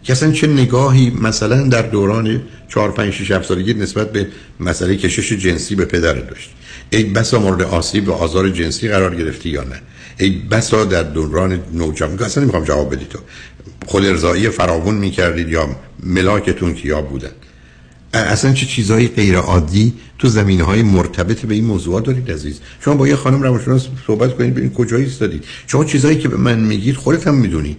که 0.04 0.14
اصلا 0.14 0.32
چه 0.32 0.48
نگاهی 0.48 1.10
مثلا 1.10 1.68
در 1.68 1.82
دوران 1.82 2.42
4 2.68 2.92
5 2.92 3.14
6 3.14 3.32
7 3.32 3.46
سالگی 3.48 3.74
نسبت 3.74 4.12
به 4.12 4.28
مسئله 4.60 4.96
کشش 4.96 5.34
جنسی 5.34 5.76
به 5.76 5.86
پدرت 5.86 6.30
داشت 6.30 6.50
ای 6.90 7.04
بسا 7.04 7.40
مورد 7.40 7.62
آسیب 7.62 8.10
و 8.10 8.12
آزار 8.12 8.50
جنسی 8.50 8.88
قرار 8.88 9.16
گرفتی 9.16 9.50
یا 9.50 9.64
نه؟ 9.64 9.82
ای 10.20 10.30
بسا 10.30 10.86
در 10.86 11.04
دوران 11.04 11.60
نوجوانی 11.74 12.24
اصلا 12.24 12.44
نمی‌خوام 12.44 12.64
جواب 12.64 12.96
بدی 12.96 13.06
تو. 13.06 13.20
خود 13.86 14.06
ارزایی 14.06 14.50
فراوون 14.50 14.96
می‌کردید 14.96 15.50
یا 15.50 15.76
ملاکتون 16.04 16.74
کیا 16.74 17.02
بودن؟ 17.02 17.32
اصلا 18.14 18.54
چه 18.54 18.66
چیزهای 18.66 19.08
غیر 19.08 19.36
عادی 19.36 19.94
تو 20.18 20.28
زمینه 20.28 20.64
های 20.64 20.84
مرتبط 20.84 21.46
به 21.46 21.56
این 21.56 21.66
موضوعات 21.66 22.06
دارید 22.06 22.32
عزیز. 22.32 22.60
شما 22.82 22.94
با 22.94 23.08
یه 23.08 23.16
خانم 23.16 23.42
روانشناس 23.42 23.88
صحبت 24.08 24.38
کنید 24.38 24.54
ببینید 24.54 24.74
کجایی 24.74 25.04
ایستادید. 25.04 25.44
شما 25.68 25.86
چیزهایی 25.86 26.18
که 26.18 26.30
به 26.30 26.38
من 26.38 26.60
میگید 26.60 26.96
خودت 26.96 27.28
هم 27.28 27.36
می‌دونی. 27.36 27.78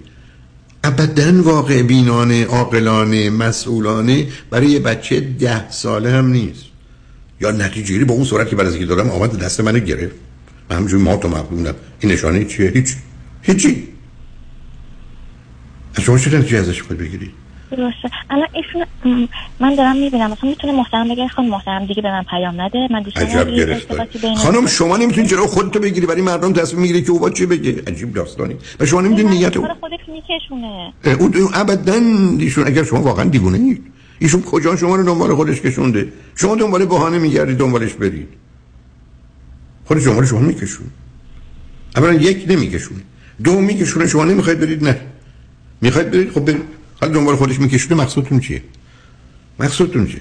ابدا 0.85 1.43
واقع 1.43 1.83
بینانه 1.83 2.45
عاقلانه 2.45 3.31
مسئولانه 3.31 4.27
برای 4.51 4.67
یه 4.67 4.79
بچه 4.79 5.21
ده 5.21 5.71
ساله 5.71 6.13
هم 6.13 6.27
نیست. 6.27 6.65
یا 7.41 7.51
نتیجه 7.51 8.05
با 8.05 8.15
اون 8.15 8.25
صورت 8.25 8.49
که 8.49 8.57
برای 8.57 8.85
دارم 8.85 9.11
آمد 9.11 9.39
دست 9.39 9.61
منو 9.61 9.79
گرفت. 9.79 10.15
من 10.71 10.77
همجوری 10.77 11.03
ما 11.03 11.17
تو 11.17 11.29
مقبولم 11.29 11.75
این 12.01 12.13
نشانه 12.13 12.45
چیه؟ 12.45 12.71
هیچ. 12.71 12.97
هیچی. 13.43 13.89
از 15.95 16.05
شما 16.05 16.19
چه 16.19 16.39
نتیجه 16.39 16.59
ازش 16.59 16.83
خود 16.83 16.99
بگیرید 16.99 17.40
درسته 17.77 18.11
الان 18.31 18.49
ایشون 18.53 18.87
من 19.61 19.75
دارم 19.75 19.97
می‌بینم. 19.97 20.31
مثلا 20.31 20.51
می‌تونه 20.51 20.73
محترم 20.73 21.09
بگه 21.09 21.29
خانم 21.29 21.49
محترم 21.49 21.87
دیگه 21.87 22.03
به 22.03 22.11
من 22.11 22.23
پیام 22.31 22.61
نده. 22.61 22.89
من 22.91 23.03
دوست 23.03 23.17
دارم 23.17 24.35
خانم 24.35 24.67
شما 24.67 24.97
نمی‌تونی 24.97 25.29
چرا 25.29 25.47
خودتو 25.47 25.79
بگیری 25.79 26.07
برای 26.07 26.23
مردم 26.23 26.53
تصمیم 26.53 26.83
می‌گیری 26.83 27.03
که 27.03 27.11
او 27.11 27.19
با 27.19 27.31
چی 27.31 27.47
بگه؟ 27.47 27.83
عجیب 27.87 28.15
داستانی. 28.15 28.57
و 28.81 28.87
شما 28.87 29.01
نمی‌دونی 29.01 29.29
نیت 29.39 29.57
او 29.57 29.67
خودت 29.81 30.09
میکشونه. 30.09 30.93
او 31.19 31.51
ابدا 31.55 31.95
ایشون 32.39 32.67
اگر 32.67 32.85
شما 32.85 33.03
واقعا 33.03 33.25
دیوونه 33.25 33.59
اید. 33.59 33.83
ایشون 34.19 34.43
کجا 34.43 34.77
شما 34.77 34.97
رو 34.97 35.05
دنبال 35.05 35.35
خودش 35.35 35.61
کشونده. 35.61 36.13
شما 36.37 36.57
دنبال 36.57 36.87
بهانه 36.87 37.19
میگردید 37.19 37.57
دنبالش 37.59 37.93
برید 37.93 38.29
خود 39.85 40.01
شما 40.01 40.19
رو 40.19 40.27
شما 40.27 40.41
میکشون 40.41 40.87
اولا 41.97 42.13
یک 42.13 42.45
نمیکشونه. 42.49 43.01
دو 43.45 43.61
میکشونه 43.61 44.07
شما 44.07 44.25
نمی‌خواید 44.25 44.61
برید 44.61 44.85
نه. 44.85 45.01
می‌خواید 45.81 46.11
برید 46.11 46.33
خب 46.33 46.45
برید. 46.45 46.80
حالا 47.01 47.13
دنبال 47.13 47.37
خودش 47.37 47.61
میکشونه 47.61 48.03
مقصودتون 48.03 48.41
چیه؟ 48.41 48.63
مقصودتون 49.61 50.07
چیه؟ 50.07 50.21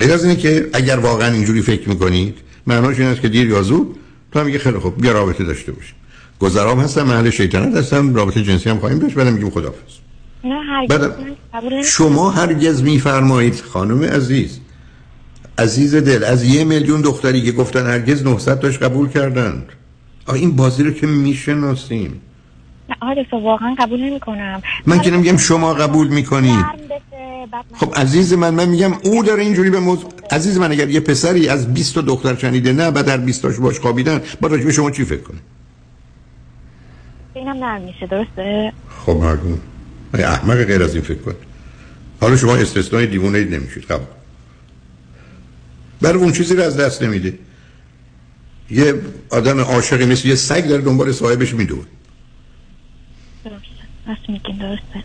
غیر 0.00 0.12
از 0.12 0.24
اینه 0.24 0.36
که 0.36 0.70
اگر 0.72 0.96
واقعا 0.96 1.32
اینجوری 1.32 1.62
فکر 1.62 1.88
می‌کنید 1.88 2.38
معناش 2.66 2.98
این 2.98 3.08
است 3.08 3.20
که 3.20 3.28
دیر 3.28 3.48
یا 3.48 3.62
زود 3.62 3.96
تو 4.32 4.40
هم 4.40 4.46
میگه 4.46 4.58
خیلی 4.58 4.78
خوب 4.78 5.00
بیا 5.00 5.12
رابطه 5.12 5.44
داشته 5.44 5.72
باشیم. 5.72 5.94
گذرام 6.38 6.80
هستم 6.80 7.02
محل 7.02 7.30
شیطنت 7.30 7.76
هستم 7.76 8.14
رابطه 8.14 8.42
جنسی 8.42 8.70
هم 8.70 8.78
خواهیم 8.78 8.98
داشت 8.98 9.14
بعدم 9.14 9.32
میگیم 9.32 9.50
خدافظ 9.50 9.92
نه 10.44 10.60
هرگز 10.62 11.86
شما 11.86 12.30
هرگز 12.30 12.82
میفرمایید 12.82 13.60
خانم 13.60 14.04
عزیز 14.04 14.60
عزیز 15.58 15.94
دل 15.94 16.24
از 16.24 16.44
یه 16.44 16.64
میلیون 16.64 17.00
دختری 17.00 17.42
که 17.42 17.52
گفتن 17.52 17.86
هرگز 17.86 18.22
900 18.22 18.60
تاش 18.60 18.78
قبول 18.78 19.08
کردند. 19.08 19.68
آ 20.26 20.32
این 20.32 20.56
بازی 20.56 20.82
رو 20.82 20.90
که 20.90 21.06
می‌شناسیم. 21.06 22.20
آره 23.00 23.26
واقعا 23.32 23.74
قبول 23.78 24.00
نمی 24.00 24.20
کنم 24.20 24.62
من 24.86 25.00
که 25.00 25.10
نمیگم 25.10 25.36
شما 25.36 25.74
قبول 25.74 26.08
می‌کنید 26.08 26.64
خب 27.74 27.94
عزیز 27.96 28.32
من 28.32 28.54
من 28.54 28.68
میگم 28.68 28.92
او 29.04 29.22
داره 29.22 29.42
اینجوری 29.42 29.70
به 29.70 29.80
موضوع 29.80 30.10
عزیز 30.30 30.58
من 30.58 30.72
اگر 30.72 30.88
یه 30.88 31.00
پسری 31.00 31.48
از 31.48 31.74
20 31.74 31.98
دختر 31.98 32.36
شنیده 32.36 32.72
نه 32.72 32.90
بعد 32.90 33.06
در 33.06 33.16
20 33.16 33.42
تاش 33.42 33.56
باش 33.56 33.80
خوابیدن 33.80 34.20
با 34.40 34.48
راجب 34.48 34.70
شما 34.70 34.90
چی 34.90 35.04
فکر 35.04 35.20
کنه؟ 35.20 35.38
اینم 37.34 37.56
نرم 37.56 37.82
میشه 37.82 38.06
درسته؟ 38.06 38.72
خب 39.06 39.12
مردم 39.12 39.60
احمق 40.14 40.64
غیر 40.64 40.82
از 40.82 40.94
این 40.94 41.04
فکر 41.04 41.18
کن. 41.18 41.34
حالا 42.20 42.36
شما 42.36 42.56
استثنای 42.56 43.06
دیوونه 43.06 43.44
نمیشید. 43.44 43.84
قبول 43.84 44.06
برای 46.00 46.18
اون 46.18 46.32
چیزی 46.32 46.56
رو 46.56 46.62
از 46.62 46.76
دست 46.76 47.02
نمیده 47.02 47.38
یه 48.70 48.94
آدم 49.30 49.60
عاشقی 49.60 50.06
مثل 50.06 50.28
یه 50.28 50.34
سگ 50.34 50.68
در 50.68 50.78
دنبال 50.78 51.12
صاحبش 51.12 51.54
میدوه. 51.54 51.84
درسته 54.08 54.32
میگین 54.32 54.56
درسته. 54.56 55.04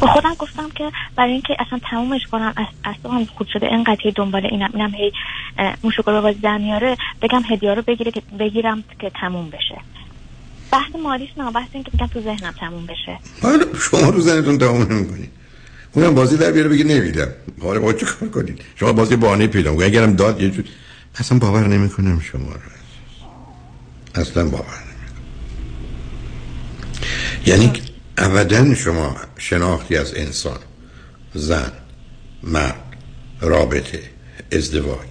با 0.00 0.06
خودم 0.06 0.34
گفتم 0.38 0.70
که 0.74 0.92
برای 1.16 1.32
اینکه 1.32 1.56
اصلا 1.58 1.80
تمومش 1.90 2.20
کنم 2.32 2.54
اصلا 2.84 3.12
هم 3.12 3.24
خود 3.24 3.46
شده 3.52 3.66
اینقدر 3.66 4.12
دنبال 4.16 4.46
اینم 4.46 4.70
اینم 4.74 4.94
هی 4.94 5.12
موشکل 5.84 6.12
رو 6.12 6.22
بازی 6.22 6.38
در 6.38 6.96
بگم 7.22 7.42
هدیه 7.50 7.74
رو 7.74 7.82
بگیره 7.82 8.10
که 8.10 8.22
بگیرم 8.38 8.84
که 8.98 9.10
تموم 9.20 9.50
بشه. 9.50 9.80
بحث 10.72 10.90
مالیش 11.02 11.30
نه 11.36 11.50
بحث 11.50 11.68
این 11.72 11.82
که 11.82 11.90
میگم 11.92 12.06
تو 12.06 12.20
ذهنم 12.20 12.54
تموم 12.60 12.86
بشه. 12.86 13.18
حالا 13.42 13.64
شما 13.78 14.10
رو 14.10 14.20
ذهنتون 14.20 14.58
تموم 14.58 14.82
نمی‌کنید 14.82 15.30
اونم 15.92 16.14
بازی 16.14 16.36
در 16.36 16.52
بیاره 16.52 16.68
بگی 16.68 16.84
نمیدم. 16.84 17.28
حالا 17.62 17.80
با 17.80 17.92
چه 17.92 18.06
کار 18.06 18.28
کنید 18.28 18.62
شما 18.76 18.92
بازی 18.92 19.16
بهانه 19.16 19.46
پیدا 19.46 19.72
اگرم 19.72 20.12
داد 20.12 20.40
یه 20.40 20.50
جور 20.50 20.64
اصلا 21.18 21.38
باور 21.38 21.66
نمی‌کنم 21.66 22.20
شما 22.20 22.52
رو 22.52 22.60
اصلا 24.14 24.48
باور 24.48 24.89
یعنی 27.46 27.72
ابدا 28.18 28.74
شما 28.74 29.16
شناختی 29.38 29.96
از 29.96 30.14
انسان 30.16 30.58
زن 31.34 31.72
مرد 32.42 32.96
رابطه 33.40 34.00
ازدواج 34.52 35.08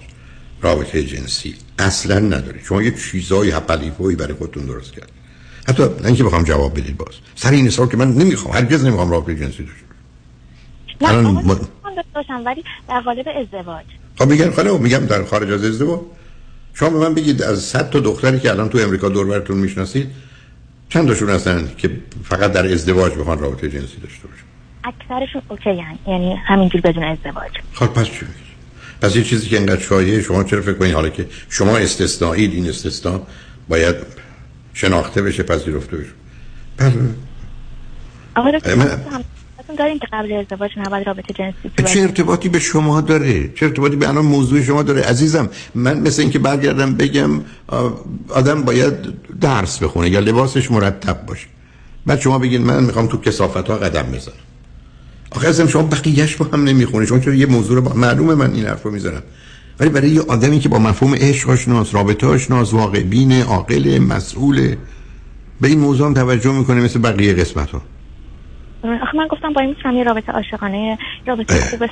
رابطه 0.61 1.03
جنسی 1.03 1.55
اصلا 1.79 2.19
نداری. 2.19 2.59
شما 2.63 2.81
یه 2.81 2.91
چیزای 3.11 3.51
هپلیفوی 3.51 4.15
برای 4.15 4.33
خودتون 4.33 4.65
درست 4.65 4.93
کرد 4.93 5.11
حتی 5.67 5.83
نه 5.83 6.05
اینکه 6.05 6.23
بخوام 6.23 6.43
جواب 6.43 6.79
بدید 6.79 6.97
باز. 6.97 7.13
سر 7.35 7.51
این 7.51 7.69
که 7.69 7.97
من 7.97 8.11
نمی‌خوام 8.11 8.55
هرگز 8.55 8.85
نمی‌خوام 8.85 9.11
رابطه 9.11 9.35
جنسی 9.35 9.63
داشته 9.63 9.89
نه 11.01 11.11
م... 11.21 11.67
داشتم 12.15 12.45
ولی 12.45 12.63
در 12.89 13.01
قالب 13.01 13.25
ازدواج. 13.41 13.85
خب 14.17 14.27
میگن 14.27 14.51
خاله 14.51 14.77
میگم 14.77 15.05
در 15.05 15.23
خارج 15.23 15.51
از 15.51 15.63
ازدواج. 15.63 15.99
شما 16.73 16.89
به 16.89 16.99
من 16.99 17.13
بگید 17.13 17.43
از 17.43 17.63
100 17.63 17.89
تا 17.89 17.99
دختری 17.99 18.39
که 18.39 18.49
الان 18.49 18.69
تو 18.69 18.77
امریکا 18.77 19.09
دور 19.09 19.27
براتون 19.27 19.57
می‌شناسید 19.57 20.07
چند 20.89 21.07
تاشون 21.07 21.29
هستن 21.29 21.71
که 21.77 21.89
فقط 22.23 22.51
در 22.51 22.73
ازدواج 22.73 23.13
بخوان 23.13 23.39
رابطه 23.39 23.69
جنسی 23.69 23.97
داشته 23.97 24.27
باشن؟ 24.27 24.43
اکثرشون 24.83 25.41
اوکی 25.49 25.69
یعنی, 25.69 25.99
یعنی 26.07 26.35
همینجور 26.35 26.81
بدون 26.81 27.03
ازدواج. 27.03 27.51
خب 27.73 27.85
پس 27.85 28.05
چی 28.05 28.25
پس 29.01 29.15
یه 29.15 29.23
چیزی 29.23 29.49
که 29.49 29.57
اینقدر 29.57 29.81
شایعه 29.81 30.21
شما 30.21 30.43
چرا 30.43 30.61
فکر 30.61 30.73
کنید 30.73 30.93
حالا 30.93 31.09
که 31.09 31.25
شما 31.49 31.77
استثنایی 31.77 32.45
این 32.45 32.69
استثنا 32.69 33.21
باید 33.69 33.95
شناخته 34.73 35.21
بشه 35.21 35.43
پذیرفته 35.43 35.97
بشه؟ 35.97 36.11
پس 36.77 36.91
آقا 39.69 39.77
داریم 39.77 39.99
که 39.99 40.07
قبل 40.13 40.31
ازدواج 40.33 40.71
نباید 40.77 41.07
رابطه 41.07 41.33
جنسی 41.33 41.93
چه 41.93 42.01
ارتباطی 42.01 42.49
به 42.49 42.59
شما 42.59 43.01
داره؟ 43.01 43.47
چه 43.55 43.65
ارتباطی 43.65 43.95
به 43.95 44.07
الان 44.07 44.25
موضوع 44.25 44.61
شما 44.61 44.83
داره؟ 44.83 45.01
عزیزم 45.01 45.49
من 45.75 45.99
مثل 45.99 46.21
اینکه 46.21 46.39
برگردم 46.39 46.95
بگم 46.95 47.29
آدم 48.29 48.63
باید 48.63 48.93
درس 49.41 49.83
بخونه 49.83 50.09
یا 50.09 50.19
لباسش 50.19 50.71
مرتب 50.71 51.25
باشه. 51.25 51.47
بعد 52.05 52.19
شما 52.19 52.39
بگید 52.39 52.61
من 52.61 52.83
می‌خوام 52.83 53.07
تو 53.07 53.17
کسافت 53.17 53.69
ها 53.69 53.75
قدم 53.77 54.11
بزنم 54.11 54.33
آخه 55.31 55.47
ازم 55.47 55.67
شما 55.67 55.83
بقیهش 55.83 56.35
با 56.35 56.45
هم 56.53 56.63
نمی‌خونه 56.63 57.05
چرا؟ 57.05 57.33
یه 57.33 57.45
موضوع 57.45 57.81
با 57.81 57.93
معلومه 57.93 58.35
من 58.35 58.53
این 58.53 58.65
حرف 58.65 58.83
رو 58.83 58.91
می‌زنم 58.91 59.23
ولی 59.79 59.89
برای 59.89 60.09
یه 60.09 60.21
آدمی 60.21 60.59
که 60.59 60.69
با 60.69 60.79
مفهوم 60.79 61.15
عشق 61.15 61.49
آشناس 61.49 61.95
رابطه 61.95 62.27
آشناس 62.27 62.73
واقع 62.73 63.03
بین 63.03 63.41
عاقل 63.41 63.99
مسئول 63.99 64.75
به 65.61 65.67
این 65.67 65.79
موضوع 65.79 66.07
هم 66.07 66.13
توجه 66.13 66.51
می‌کنه 66.51 66.81
مثل 66.81 66.99
بقیه 66.99 67.33
قسمت 67.33 67.69
ها 67.69 67.81
آخه 68.83 69.17
من 69.17 69.27
گفتم 69.27 69.53
با 69.53 69.61
این 69.61 69.75
یه 69.97 70.03
رابطه 70.03 70.31
عاشقانه 70.31 70.97
رابطه 71.27 71.53
خوب 71.59 71.83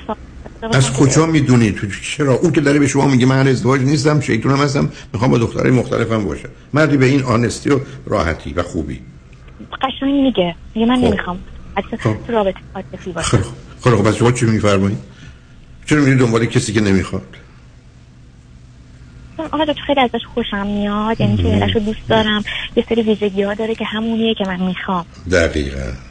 از 0.73 0.93
کجا 0.93 1.26
می‌دونی 1.26 1.71
تو 1.71 1.88
چرا؟ 1.88 2.34
اون 2.34 2.52
که 2.52 2.62
داره 2.62 2.80
به 2.80 2.88
شما 2.88 3.08
میگه 3.08 3.26
من 3.26 3.47
ازدواج 3.47 3.82
نیستم 3.82 4.19
شیطونم 4.19 4.58
هستم 4.58 4.89
می‌خوام 5.13 5.32
با 5.32 5.38
دخترای 5.38 5.71
مختلفم 5.71 6.26
باشم 6.26 6.50
مردی 6.73 6.97
به 6.97 7.06
این 7.06 7.23
آنستی 7.23 7.69
و 7.69 7.80
راحتی 8.06 8.54
و 8.54 8.63
خوبی. 8.63 9.02
قشنگ 9.82 10.13
میگه. 10.13 10.56
میگه 10.76 10.88
من 10.88 10.95
خب. 10.95 11.04
نمی‌خوام. 11.04 11.39
خب. 12.00 12.15
تو 12.28 12.34
رابطه 12.34 12.60
عاطفی 12.76 13.12
باشم 13.12 13.43
خب 13.82 13.89
خب 13.89 14.12
شما 14.12 14.32
چی 14.32 14.45
میفرمایید 14.45 14.97
چرا 15.86 16.02
میری 16.02 16.17
دنبال 16.17 16.45
کسی 16.45 16.73
که 16.73 16.82
نمی‌خواد؟ 16.82 17.23
آقا 19.38 19.65
تو 19.65 19.73
خیلی 19.88 20.00
ازش 20.02 20.26
خوشم 20.34 20.67
میاد 20.67 21.21
یعنی 21.21 21.38
که 21.73 21.80
دوست 21.80 22.10
دارم. 22.10 22.43
یه 22.76 22.86
سری 22.89 23.02
ویژگی 23.02 23.43
ها 23.43 23.54
داره 23.54 23.76
که 23.76 23.86
همونیه 23.86 24.36
که 24.36 24.45
من 24.47 24.60
می‌خوام. 24.60 25.06
دقیقا. 25.32 26.06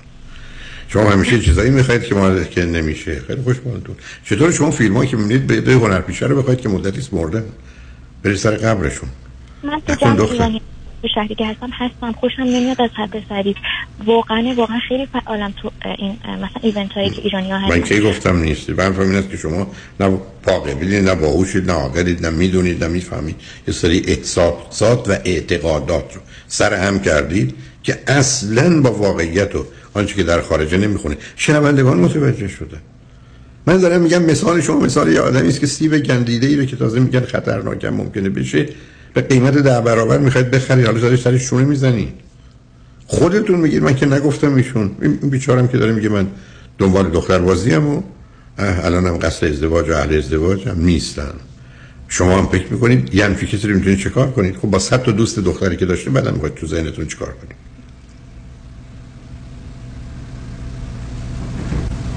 شما 0.88 1.10
همیشه 1.10 1.40
چیزایی 1.40 1.70
می‌خواید 1.70 2.02
که 2.02 2.14
ما 2.14 2.44
که 2.44 2.64
نمیشه. 2.64 3.20
خیلی 3.26 3.42
خوشحالتون 3.42 3.96
چطور 4.24 4.50
شما 4.52 4.70
فیلم 4.70 4.96
هایی 4.96 5.10
که 5.10 5.16
می‌بینید 5.16 5.64
به 5.64 5.72
هنرپیشه 5.72 6.26
رو 6.26 6.42
بخواید 6.42 6.60
که 6.60 6.68
مدتی 6.68 7.08
مردن 7.12 7.44
برید 8.22 8.36
سر 8.36 8.50
قبرشون. 8.50 9.08
من 9.62 9.80
تو 9.86 9.94
جمع 9.94 10.60
به 11.02 11.08
شهری 11.14 11.34
که 11.34 11.46
هستم 11.46 11.70
هستم. 11.72 12.12
خوشم 12.12 12.42
نمیاد 12.42 12.80
از 12.80 12.90
حد 12.96 13.22
سری 13.28 13.54
واقعا 14.06 14.54
واقعا 14.56 14.78
خیلی 14.88 15.06
فعالم 15.06 15.54
تو 15.62 15.70
این 15.98 16.18
مثلا 16.24 16.48
ایونت 16.62 16.92
هایی 16.92 17.10
که 17.10 17.22
ایرانی 17.22 17.50
ها 17.50 17.68
من 17.68 17.80
کی 17.80 18.00
گفتم 18.00 18.36
نیستی 18.36 18.72
من 18.72 18.92
فهمین 18.92 19.14
است 19.14 19.30
که 19.30 19.36
شما 19.36 19.70
نه 20.00 20.18
پاقبیلی 20.42 21.00
نه 21.00 21.14
باهوشید 21.14 21.70
نه 21.70 21.72
عاقلید 21.72 22.26
نه 22.26 22.30
می‌دونید 22.30 22.84
نه 22.84 22.90
می‌فهمید. 22.90 23.36
یه 23.68 23.74
سری 23.74 24.04
احساسات 24.06 25.08
و 25.08 25.12
اعتقادات 25.24 26.14
رو 26.14 26.20
سر 26.46 26.74
هم 26.74 27.00
کردید 27.00 27.54
که 27.82 27.98
اصلا 28.06 28.80
با 28.80 28.92
واقعیت 28.92 29.54
و 29.54 29.66
آنچه 29.96 30.14
که 30.14 30.22
در 30.22 30.40
خارجه 30.40 30.76
نمی‌خونه 30.76 31.16
شنوندگان 31.36 31.98
متوجه 32.00 32.48
شده. 32.48 32.76
من 33.66 33.76
دارم 33.76 34.00
میگم 34.00 34.22
مثال 34.22 34.60
شما 34.60 34.80
مثال 34.80 35.12
یه 35.12 35.20
آدمی 35.20 35.48
است 35.48 35.60
که 35.60 35.66
سیب 35.66 35.98
گندیده 35.98 36.46
ای 36.46 36.56
رو 36.56 36.64
که 36.64 36.76
تازه 36.76 37.00
میگن 37.00 37.20
خطرناک 37.20 37.84
ممکنه 37.84 38.28
بشه 38.28 38.68
به 39.14 39.20
قیمت 39.20 39.54
ده 39.54 39.80
برابر 39.80 40.18
می‌خواید 40.18 40.50
بخرید. 40.50 40.86
حالا 40.86 41.00
دارید 41.00 41.18
سرش 41.18 41.42
شونه 41.42 41.64
می‌زنید 41.64 42.12
خودتون 43.06 43.60
میگید 43.60 43.82
من 43.82 43.94
که 43.94 44.06
نگفتم 44.06 44.54
ایشون. 44.54 44.90
این 45.02 45.16
بیچارم 45.16 45.68
که 45.68 45.78
داره 45.78 45.92
میگه 45.92 46.08
من 46.08 46.26
دنبال 46.78 47.10
دختر 47.10 47.38
بازیم 47.38 47.86
و 47.86 48.02
الانم 48.58 49.16
قصد 49.16 49.46
ازدواج 49.46 49.90
و 49.90 49.92
اهل 49.92 50.16
ازدواج 50.16 50.68
هم 50.68 50.80
نیستم 50.80 51.34
شما 52.08 52.38
هم 52.38 52.46
فکر 52.46 52.72
می‌کنید 52.72 53.14
کسی 53.14 53.68
رو 53.68 53.74
می‌تونید 53.74 53.98
چکار 53.98 54.30
کنید؟ 54.30 54.56
خب 54.56 54.70
با 54.70 54.78
صد 54.78 55.02
تا 55.02 55.12
دوست 55.12 55.38
دختری 55.38 55.76
که 55.76 55.86
داشته 55.86 56.10
بعدم 56.10 56.32
می‌خواید 56.32 56.54
تو 56.54 56.66
ذهنتون 56.66 57.06
چیکار 57.06 57.28
کنید؟ 57.28 57.65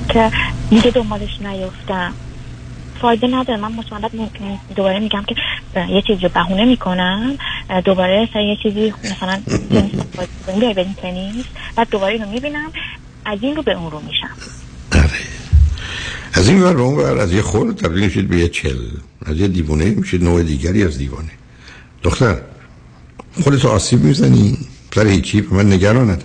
که 0.09 0.31
دیگه 0.69 0.91
دنبالش 0.91 1.41
نیفتم 1.41 2.13
فایده 3.01 3.27
نداره 3.27 3.59
من 3.59 3.71
مطمئن 3.71 4.09
دوباره 4.75 4.99
میگم 4.99 5.23
که 5.27 5.35
یه 5.89 6.01
چیزی 6.07 6.21
رو 6.21 6.29
بهونه 6.29 6.65
می‌کنم. 6.65 7.37
دوباره 7.85 8.29
سر 8.33 8.41
یه 8.41 8.57
چیزی 8.63 8.93
مثلا 9.03 9.41
بیای 10.59 10.73
بریم 10.73 10.95
تنیس. 11.01 11.45
بعد 11.75 11.89
دوباره 11.89 12.13
اینو 12.13 12.29
می‌بینم. 12.29 12.71
از 13.25 13.39
این 13.41 13.55
رو 13.55 13.63
به 13.63 13.73
اون 13.73 13.91
رو 13.91 13.99
میشم. 13.99 14.29
آره. 14.91 15.19
از 16.33 16.49
این 16.49 16.63
ور 16.63 16.73
به 16.73 16.81
اون 16.81 16.95
ور 16.95 17.17
از 17.17 17.33
یه 17.33 17.41
خور 17.41 17.73
تبدیل 17.73 18.03
میشید 18.03 18.27
به 18.27 18.37
یه 18.37 18.47
چل 18.47 18.77
از 19.25 19.37
یه 19.37 19.47
دیوونه 19.47 19.85
میشید 19.85 20.23
نوع 20.23 20.43
دیگری 20.43 20.83
از 20.83 20.97
دیوانه. 20.97 21.31
دختر 22.03 22.37
خودتو 23.43 23.69
آسیب 23.69 24.03
می‌زنی. 24.03 24.57
سر 24.95 25.07
هیچی 25.07 25.41
من 25.51 25.73
نگرانت 25.73 26.23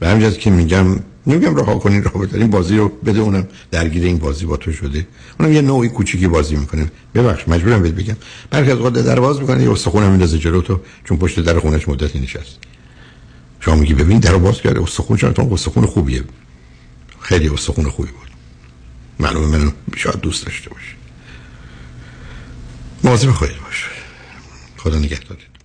به 0.00 0.08
همین 0.08 0.30
که 0.30 0.50
میگم 0.50 1.00
نمیگم 1.26 1.56
رها 1.56 1.78
کنین 1.78 2.02
راه 2.02 2.34
این 2.34 2.50
بازی 2.50 2.76
رو 2.76 2.88
بده 2.88 3.20
اونم 3.20 3.48
درگیر 3.70 4.04
این 4.04 4.18
بازی 4.18 4.46
با 4.46 4.56
تو 4.56 4.72
شده. 4.72 5.06
اونم 5.40 5.52
یه 5.52 5.62
نوعی 5.62 5.88
کوچیکی 5.88 6.26
بازی 6.26 6.56
می‌کنه. 6.56 6.90
ببخش 7.14 7.48
مجبورم 7.48 7.82
بهت 7.82 7.92
بگم. 7.92 8.16
برخی 8.50 8.70
از 8.70 8.78
وقت 8.78 8.92
در 8.92 9.20
باز 9.20 9.40
می‌کنه 9.40 9.62
یه 9.62 9.72
استخونم 9.72 10.10
میندازه 10.10 10.38
جلو 10.38 10.60
تو 10.60 10.80
چون 11.04 11.18
پشت 11.18 11.40
در 11.40 11.58
خونش 11.58 11.88
مدتی 11.88 12.20
نشست. 12.20 12.58
شما 13.60 13.74
میگی 13.74 13.94
ببین 13.94 14.18
درو 14.18 14.38
باز 14.38 14.60
کرده. 14.60 14.82
استخون 14.82 15.16
چون 15.16 15.32
تو 15.32 15.48
استخون 15.52 15.86
خوبیه. 15.86 16.24
خیلی 17.20 17.48
استخون 17.48 17.90
خوبی 17.90 18.10
بود. 18.10 18.30
معلومه 19.20 19.58
منو 19.58 19.70
شاید 19.96 20.20
دوست 20.20 20.46
داشته 20.46 20.70
باشه. 20.70 20.96
مواظب 23.04 23.30
خودت 23.30 23.54
باش. 23.54 23.84
خدا 24.76 24.98
نگهدارت. 24.98 25.55